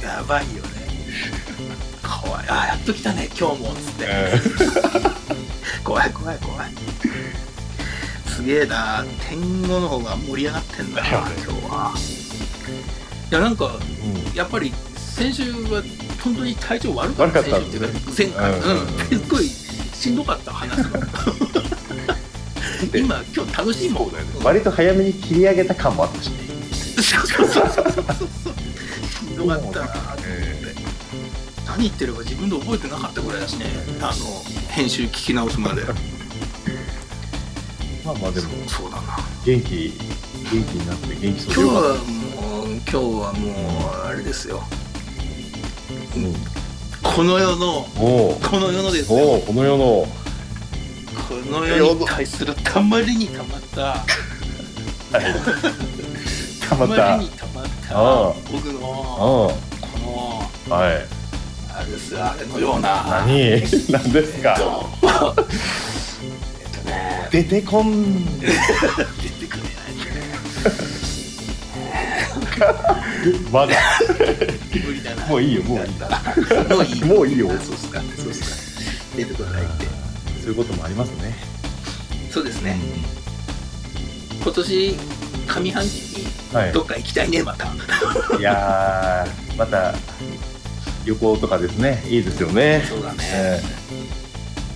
[0.03, 0.69] やばいよね。
[2.01, 2.45] 怖い。
[2.49, 4.07] あやっと来たね今日もっつって
[5.83, 6.71] 怖い怖い怖い。
[8.27, 9.03] すげえな。
[9.27, 11.93] 天狗の方が盛り上がってんだな今日は。
[13.31, 14.35] いやなんかうん。
[14.35, 15.83] やっぱり先週は
[16.23, 17.59] 本当に体調悪かった悪かった。
[17.59, 18.51] 先週っていうか前回。
[18.51, 18.59] うん。
[18.59, 18.87] うん。
[18.87, 20.99] すっごいしんどかった話すの
[22.95, 24.07] 今今日楽しいもん。
[24.07, 24.19] ね。
[24.43, 26.37] 割と早めに切り上げた感もあったしね。
[27.01, 27.85] そうそうそうそう。
[29.09, 30.69] しんどかったなって。
[31.67, 33.65] 何言ってるか自分で覚えてなかったぐらいだしね。
[34.01, 35.83] あの編集聞き直すまで。
[38.05, 38.47] まあまあでも。
[38.65, 39.17] そうだな。
[39.45, 39.91] 元気
[40.49, 41.61] 元気になって元気今日そうで。
[41.61, 43.01] よかっはもう今日は
[43.33, 44.63] もうあれですよ。
[46.13, 46.33] たうん。
[47.03, 49.41] この世のこの世のですよ。
[49.45, 50.07] この世の。
[51.27, 53.81] この世に対するたまりにたまった。
[53.81, 53.99] は
[55.11, 55.21] い。
[56.61, 57.17] た たまった。
[57.17, 57.95] まりにたまった
[58.49, 61.18] 僕のうこのんはい
[61.89, 63.61] ですあれのような何？
[63.91, 64.55] 何ですか？
[65.01, 68.39] えっとね出てこん。
[68.39, 68.53] 出て
[69.47, 69.63] くれ
[73.51, 73.73] まだ。
[73.73, 75.25] ない無理だな。
[75.27, 75.85] もういいよもういい。
[76.69, 77.03] もういい。
[77.05, 77.47] もういいよ。
[77.49, 79.15] そうっすかそうっすか。
[79.17, 79.85] 出てこないって。
[80.41, 81.35] そういうこともありますね。
[82.31, 82.77] そうですね。
[84.41, 84.95] 今年
[85.47, 86.71] 上半期にはい。
[86.73, 87.65] どっか行きたいねまた。
[88.37, 89.93] いやーまた
[91.09, 92.03] 旅行とかですね。
[92.07, 92.83] いいですよね。
[92.87, 93.17] そうだね。
[93.23, 93.59] え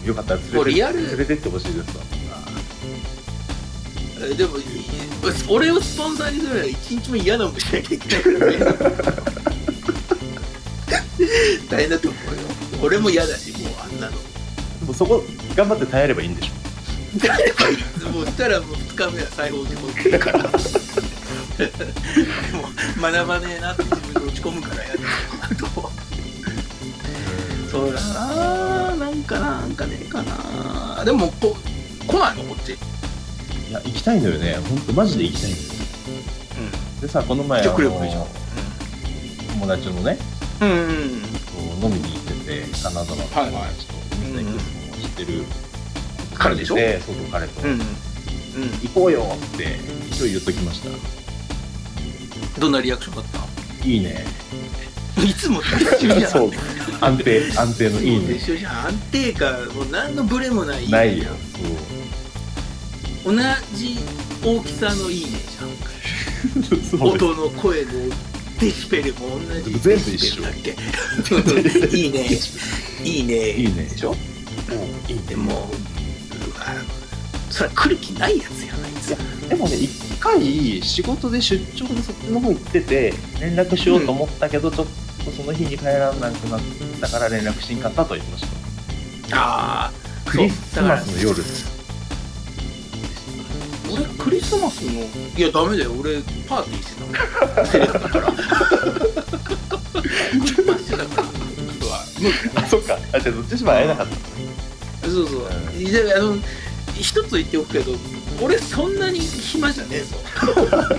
[0.03, 0.07] え。
[0.07, 1.07] よかったら連れてリアル。
[1.07, 2.03] 連れてってほしいですわ。
[4.31, 4.63] えでもいい
[5.47, 8.57] 俺をスポンサーにすれば一日も嫌なもんしなきゃいけないからね
[11.69, 12.31] 大変だと思うよ。
[12.81, 14.11] 俺も嫌だしもうあんなの。
[14.13, 14.17] で
[14.87, 15.23] もそこ
[15.55, 16.53] 頑張って耐えればいいんでしょ。
[17.27, 17.77] 誰ばいい。
[18.11, 20.41] もうしたらもう2日目は裁縫事故ってるから。
[20.41, 20.47] で
[22.57, 22.63] も
[23.11, 24.97] 学ばねえなって自分で落ち込むからやだ
[25.55, 25.91] と
[27.73, 28.95] そうだな。
[28.95, 31.03] なんかなんかねえかな。
[31.03, 31.57] でもこ
[32.07, 32.73] 来ないのこっち。
[32.73, 34.57] いや行きたいのよね。
[34.69, 35.73] 本当マジで行きたいんです。
[35.73, 35.73] よ
[37.01, 38.27] でさこの前あのくればいいじゃん。
[39.59, 40.17] 友達のね
[40.61, 40.77] うんうん
[41.83, 43.23] 飲みに行っててカナダの。
[43.23, 43.53] 友達とはい。
[43.53, 45.43] はい水田エクスも知ってる。
[46.35, 47.79] 彼でしょでそうそう彼と、うんうん。
[47.79, 49.23] 行こうよ
[49.55, 49.79] って
[50.11, 52.59] 一応言っときました。
[52.61, 53.25] どんなリアクションだっ
[53.81, 53.87] た？
[53.87, 54.25] いいね。
[55.17, 56.51] いつもと一緒じゃん
[57.03, 58.35] 安定安定のいいね。
[58.35, 60.83] 一緒じゃん安定感もう何のブレもない。
[60.83, 61.25] いいねないよ
[63.25, 63.31] 同
[63.75, 63.97] じ
[64.43, 67.91] 大きさのいいねじゃん音の声の
[68.59, 70.41] デシベルも同じ全部一緒。
[70.41, 70.75] だっけ
[71.95, 72.27] いいね。
[73.03, 73.49] いいね。
[73.51, 73.83] いいね。
[73.83, 74.15] でしょ
[75.07, 75.21] いいね。
[75.27, 75.55] でもう
[76.59, 76.65] わ
[77.49, 79.17] それ来る気ないやつやないですよ。
[79.49, 84.91] でもね一回仕事で出張でそっちの方行ってて連絡しようと思ったけど、ちょっと
[85.31, 86.61] その日に帰らなくなっ
[87.01, 88.45] たから連絡しんかったとは言ってまし
[89.29, 89.91] たああ
[90.29, 91.43] クリスマスの夜
[93.91, 95.01] 俺クリスマスの？
[95.37, 95.91] いやダメだよ。
[95.91, 97.11] 俺パーティーしてたも
[97.61, 97.65] ん。
[97.67, 98.33] セレブだからク
[100.39, 101.27] リスマスしてたから。
[101.79, 102.97] 僕は無理あそっか。
[103.13, 104.15] あじゃあどっちしも会えなかった。
[105.07, 105.83] そうそう、うん。
[105.83, 106.37] であの
[106.99, 107.93] 一つ言っておくけど
[108.41, 110.17] 俺そんなに暇じゃねえぞ。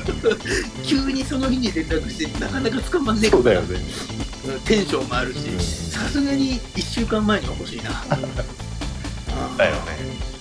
[0.84, 3.30] 急にその日に連絡してなかなか捕まんねえ。
[3.30, 3.78] そうだよね。
[4.64, 5.60] テンションもあるしうん。
[5.60, 7.90] さすがに1週間前には欲しいな。
[9.56, 10.34] だよね。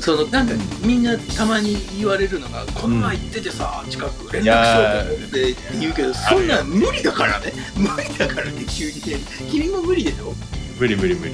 [0.00, 7.52] そのなんかうんみんなたまに言われるのが「この前行っててさ近く連絡しようと思って」って言うけどそんなん無理だからね。
[7.76, 9.18] 無理だからね急にね。
[9.50, 10.32] 君も無理でしょ？
[10.78, 11.32] 無理無理無理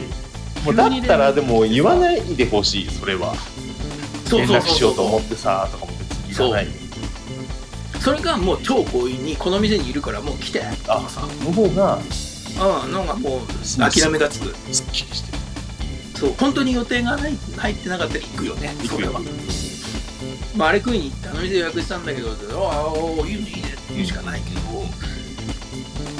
[0.65, 3.35] もうだったらでも言わないでほしいそれは。
[4.31, 6.69] 連絡しようと思ってさとかも別にいらない。
[8.01, 11.99] それがもう超強引にこの店にいるからもう来てとかさの方が
[12.59, 13.41] ああなんかもう
[13.79, 14.41] 諦めがつ。
[14.41, 15.33] くすっきりして。
[15.33, 15.39] る
[16.15, 18.75] そう本当に予定がない入ってなかったら行くよね。
[18.89, 19.21] それは、
[20.57, 22.93] まあ、あれ食いに行ってあの店予約したんだけどあ
[23.25, 24.61] あいいねいいねって言うしかないけど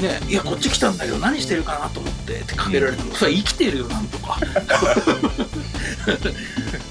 [0.03, 4.39] ねいやこっち来たんだけど何してるかなと思ってってかけられても、それは生きてるよなんとか。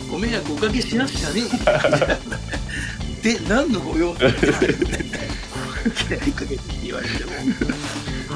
[0.09, 1.41] ご迷惑おかけしなくちゃね
[3.23, 3.33] え。
[3.33, 4.25] で何のご用って
[6.83, 7.23] 言われて。
[7.25, 7.31] も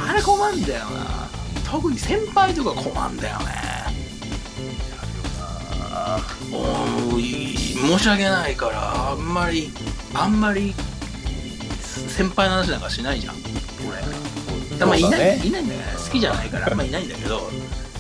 [0.07, 1.29] あれ困んだよな。
[1.65, 3.45] 特に先輩とか困んだよね。
[5.95, 6.19] な。
[6.51, 9.71] おー申し訳ないからあんまり
[10.13, 10.73] あんまり
[11.81, 13.35] 先輩の話なんかしないじゃん。
[13.87, 14.24] 俺
[14.79, 15.79] まあいない,、いないんだよ。
[16.03, 17.49] 好きじゃないからあんまいないんだけど。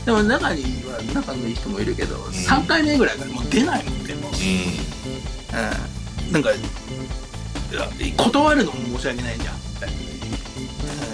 [0.05, 4.33] でも中には仲のいい人もいるけど、3回目ぐらいからもう出ないもんでも、う
[6.29, 6.51] ん、なんか
[8.17, 9.61] 断るのも申し訳ないじゃん、うん、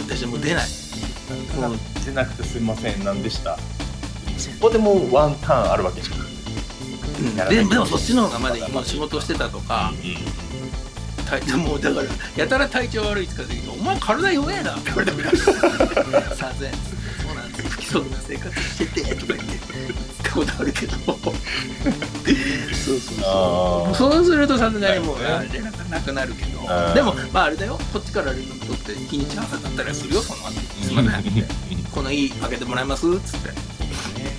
[0.09, 0.65] 私もう出ない。
[1.55, 3.01] もう出なくてすいません。
[3.05, 3.57] 何でした？
[4.37, 6.01] そこでもうワンターンあるわけ。
[6.01, 6.21] じゃんう
[7.23, 9.93] ん、ででもそっちの方がまだ今仕事してたとか、
[11.39, 14.75] 体もうだからやたら体調悪いって言った時お前体弱えな。
[14.75, 15.31] って言われてもら。
[15.31, 16.71] さすが
[17.21, 17.69] そうなんです。
[17.69, 20.97] 不規則な生活しててとか言って言ったことあるけど。
[20.97, 21.15] そう
[22.75, 23.95] そうそう。
[23.95, 25.17] そうするとさすがにもう
[25.53, 26.51] 連絡なくなるけど。
[26.93, 27.79] でもまああれだよ。
[27.93, 31.43] こっちから連絡取って日にち朝だったりするよその後すいませんって
[31.91, 33.51] この日開けてもらえますっつって。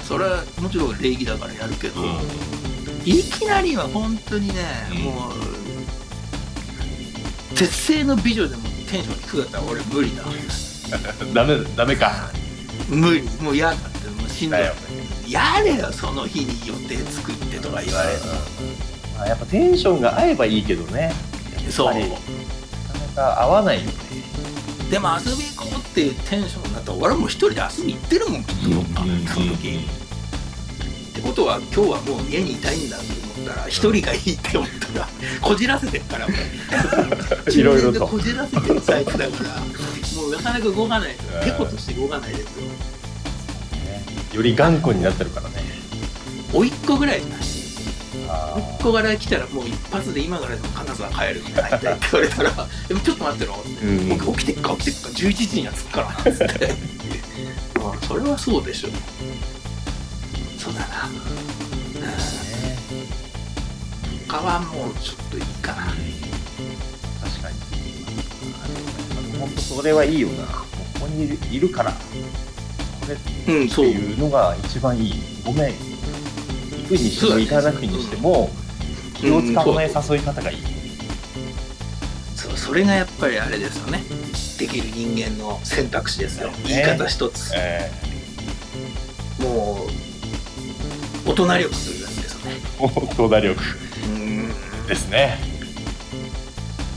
[0.04, 2.02] それはもちろん礼儀だからやるけど、
[3.04, 4.54] いきなりは本当にね、
[5.02, 5.32] もう
[7.62, 10.24] 絶世の美女でもテンション低かったら俺無理だ
[11.32, 12.28] ダメダメか。
[12.88, 13.22] 無理。
[13.40, 14.60] もう嫌だってもうしんどい
[15.30, 18.18] やれよその日に予定作ってとか言われる
[19.16, 21.14] まあ、やっぱテンションが合えばいいけどね。
[21.70, 21.94] そう。
[21.94, 22.06] なか
[23.16, 23.92] なか合わないよね。
[24.90, 29.78] でも遊び行こうっていうテンションになったら俺も一人で遊び行ってるもんきっとどっかその時
[31.10, 35.08] ってことは今日はもう家にいたいんだと思ったら一人がいいって思ったら
[35.40, 39.60] こじらせてるから俺いろいろとこじらせてるタイプだから
[40.20, 41.14] もうなかなか動かない。
[41.44, 42.62] てことして動かないですよ。
[44.34, 45.56] より頑固になってるからね。
[46.52, 47.42] 甥っ子ぐらいじゃない？
[47.42, 52.50] 甥っ子から来たらもう一発で今からでも金沢帰るみたいなって言われたら
[52.88, 54.08] 「でもちょっと待ってろ」って、うん。
[54.18, 56.06] 僕起きてっか起きてっか11時には着くから。
[56.08, 56.74] な 」っつって
[57.78, 58.88] まあそれはそうでしょ。
[60.58, 60.86] そうだな。
[61.06, 62.41] うん
[64.32, 65.82] 他はもうちょっといいかな。
[65.82, 69.38] 確かに。
[69.38, 70.46] 本当それはいいよな。
[70.46, 70.62] こ
[71.00, 71.92] こにいるいるから。
[71.92, 71.98] こ
[73.08, 75.14] れっていうのが一番いい。
[75.44, 75.74] ごめん。
[75.74, 78.48] 行くにしても行かなくにしても
[79.12, 80.58] 気を使わない誘い方がいい、
[82.34, 84.02] そうそれがやっぱりあれですよね。
[84.58, 86.56] できる人間の選択肢ですよ、ね。
[86.64, 87.52] 言い方一つ。
[87.54, 87.92] え
[89.40, 89.86] も
[91.26, 92.56] う大人力というやつですよね。
[92.80, 93.91] ー、大人力うん
[94.92, 95.38] ですね。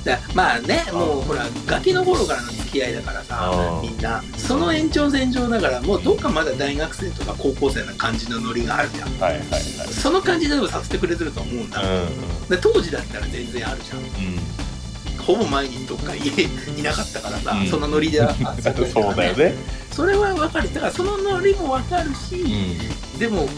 [0.03, 3.89] だまあねもうほらガキの頃からの付き合いだからさうん。
[3.89, 4.21] みんな。
[4.37, 9.09] その延長線上だからもうどっかまだ大学生とか高校生な感じのノリがあるじゃん。
[9.19, 9.61] はいはいはい。
[9.61, 13.97] その感じでもさせてくれてると思うんだ、うんで当時だったら全然あるじゃん。
[13.99, 15.23] うん。
[15.25, 16.29] ほぼ毎日どっか家
[16.77, 17.67] いなかったからさ、うん。
[17.67, 19.55] そのノリであうん遊んでたからそうだよね。
[19.91, 20.71] それは分かる。
[20.71, 23.19] だからそのノリも分かるし、うん。
[23.19, 23.49] でも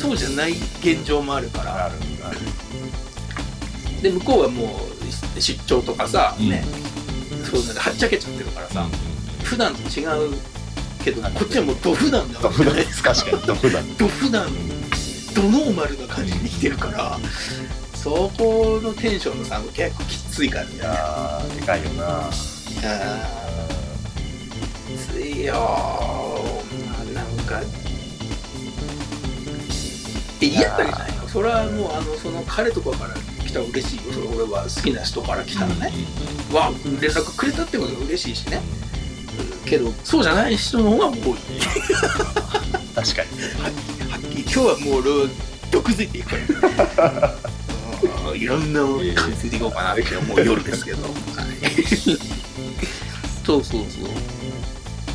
[0.00, 1.86] そうじゃない現状もあるから。
[1.86, 2.38] あるある
[4.02, 4.80] で向こうはも
[5.36, 6.50] う出張とかさ、うん。
[6.50, 6.64] ね。
[7.44, 8.86] そうなんかはっちゃけちゃってるからさ、
[9.42, 10.34] 普段と違う
[11.04, 13.02] けどこっちはもうド普段なわけじ普段ゃないです。
[13.02, 13.42] か確かに。
[13.46, 14.48] ド普段ド普段
[15.34, 17.18] ドノーマルな感じに来てるから
[17.94, 20.74] そこのテンションの差も結構きついからね。
[20.74, 22.30] いやーでかいよな。
[22.30, 22.36] き
[25.12, 27.14] ついよー。
[27.14, 27.60] なんか
[30.40, 33.14] え嫌だったわけじゃないよそれはもうあのその彼とかから
[33.52, 34.02] 来たら嬉しいよ。
[34.34, 35.92] 俺は好きな人から来たらね、
[36.52, 38.62] わ連絡くれたってことが嬉しいしね。
[39.66, 41.18] けどそうじゃない人の方が多い。
[42.96, 44.10] 確かに。
[44.10, 45.28] はっきり今日はもう俺は
[45.70, 47.36] 毒づいていくから。
[48.30, 48.38] うん。
[48.40, 51.14] いろんな感じていこうかなって思う夜ですけど、はい。
[53.44, 54.10] そうそうそう。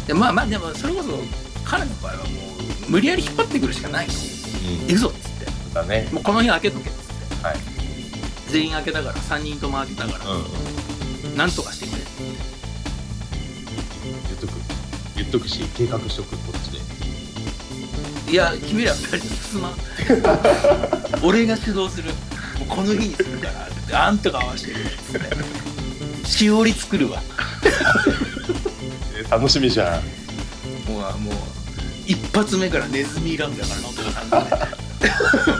[0.05, 1.19] でまあまあでもそれこそ
[1.63, 2.25] 彼の場合はも
[2.88, 4.07] う無理やり引っ張ってくるしかない。
[4.07, 4.13] の
[4.88, 5.45] 行くぞっつって。
[5.73, 6.07] だね。
[6.11, 7.76] もうこの日開けとけっつって、はい
[8.50, 10.38] 全員開けたから3人とも開けたから、う
[11.28, 11.38] ん。
[11.38, 12.04] なんとかしてくれ。
[14.28, 14.54] 言っとく。
[15.16, 18.32] 言っとくし計画しとくこっちで。
[18.32, 19.76] いや君ら二人で進まん。
[21.24, 22.12] 俺が主導する。
[22.60, 26.28] もうこの日にするからってあんたが合わせてくれっつって。
[26.28, 27.22] しおり作るわ。
[29.16, 30.91] え 楽しみじゃん。
[30.91, 31.34] もうもう
[32.06, 34.76] 一発目からネズミランだからなお父さん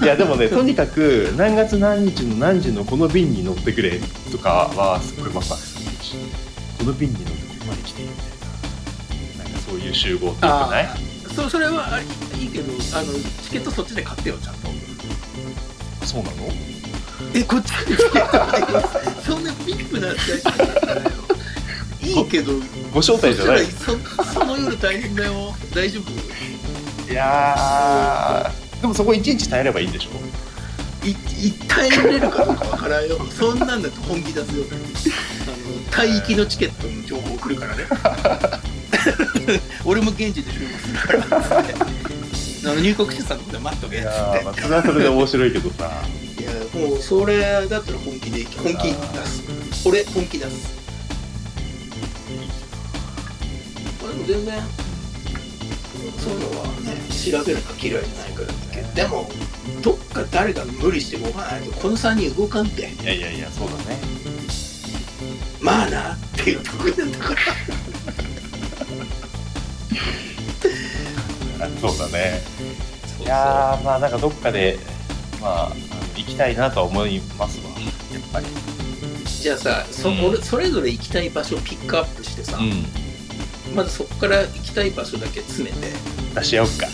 [0.02, 4.00] いやでもねとにかく何月何日の何時のこの便に乗ってくれ
[4.32, 6.16] とかはすっごいワクワクするし
[6.78, 8.26] この便に乗ってここまで来てみたい
[9.38, 10.90] ななんかそういう集合ってよくない
[11.34, 12.00] そそれは
[12.40, 13.14] いいけどあの
[13.44, 14.68] チケットそっちで買ってよちゃんと。
[16.06, 16.36] そうなの？
[17.34, 17.72] えこっち？
[17.86, 20.52] でチケット買いますそんなビッグな扱いしか
[20.96, 21.12] ないよ。
[22.02, 22.54] いいけど
[22.94, 23.66] ご招待じゃない？
[23.66, 27.12] そそその夜大変だよ大丈夫？
[27.12, 31.08] いやーでもそこ一日耐えればいいんでしょ？
[31.08, 33.18] い一体入れるかどうかわからんよ。
[33.32, 34.76] そんなんだと本気出すよあ
[36.02, 37.84] の帯域のチケットの情報送るからね。
[39.86, 41.98] 俺も現地で集合するからっつって。
[42.66, 44.12] あの入国者さんのとこで待っとけっつって。
[44.12, 45.92] ーまあそれはそれで面白いけどさ。
[46.40, 46.52] いや
[46.88, 49.44] もうそれだったら本気で本気出す。
[49.86, 50.76] 俺本気出す。
[54.02, 54.62] まあでも全然
[56.20, 59.30] そういうのはね調べるのは嫌いじゃないからだけどでも
[59.82, 62.90] どっか誰か無理して動かないとこの3人動かんって。
[63.02, 63.98] いやいやいやそうだね。
[65.60, 67.34] まあなっていうとこなんだか
[71.60, 71.66] ら。
[71.66, 72.42] あ そうだね。
[73.20, 74.80] いやーまあなんかどっかで
[75.42, 75.76] まあ
[76.16, 77.66] 行きたいなとは思いますわ
[78.14, 78.46] やっぱり。
[79.42, 80.26] じゃあさそ,、うん。
[80.26, 82.86] 俺それぞれ行きたい場所をピックアップしてさ、うん
[83.78, 85.88] まずそこから行きたい場所だけ詰めて。
[86.34, 86.88] 出し合おうか。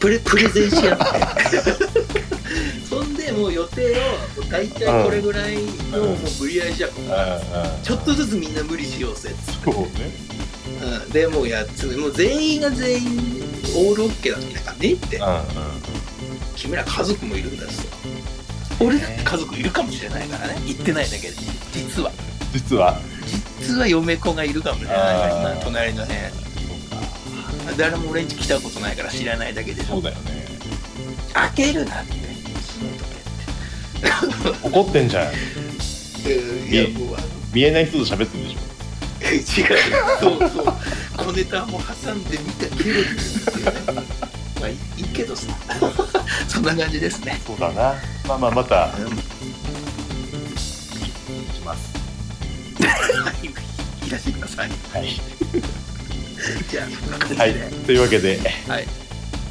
[0.00, 1.04] プレプレゼンし合って。
[2.88, 3.92] そんでもう予定
[4.38, 5.56] を大体これぐらい
[5.92, 7.82] のもう無理やりじゃんうんうん。
[7.82, 9.90] ちょっとずつみんな無理しようぜっつって、そうね。
[11.04, 13.42] うん、でもうやっつもう全員が全員
[13.76, 15.18] オールオッケーだったらねって。
[15.18, 15.40] うんうん
[16.56, 17.70] 君ら家族もいるんだよ
[18.80, 20.60] 俺だって家族いるかもしれないからね。
[20.66, 21.34] 言ってないだけで
[21.72, 22.12] 実は。
[22.52, 23.00] 実は
[23.70, 26.32] 実は嫁子がいるかもしれない隣のね
[27.78, 29.94] 誰も俺ん家来たことないから知らないだけでしょ。
[29.94, 30.44] そうだよね。
[31.32, 32.14] 開けるなって。
[32.14, 33.04] 閉めと
[34.42, 35.32] けって怒ってんじゃん。
[36.68, 37.26] いやもうあの。
[37.54, 39.62] 見えない人と喋ってるでしょ。
[39.62, 39.78] 違う。
[40.20, 40.74] そうそう。
[41.16, 44.02] 小ネタも挟んでみたけどっていうね。
[44.60, 45.46] まあいいいけどさ。
[46.48, 47.40] そんな感じですね。
[47.46, 47.94] そうだな。
[48.26, 48.90] まあまあまた。
[48.98, 49.39] うん
[52.90, 54.10] い。
[54.10, 54.68] らしてください。
[54.68, 55.08] はい、
[56.68, 57.54] じゃあそんな感じではい、
[57.86, 58.38] というわけで。
[58.66, 58.86] はい、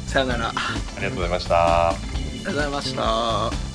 [0.06, 0.48] さよなら。
[0.48, 0.52] あ
[0.96, 1.94] ありがとうございました。
[2.40, 3.69] りがとうございました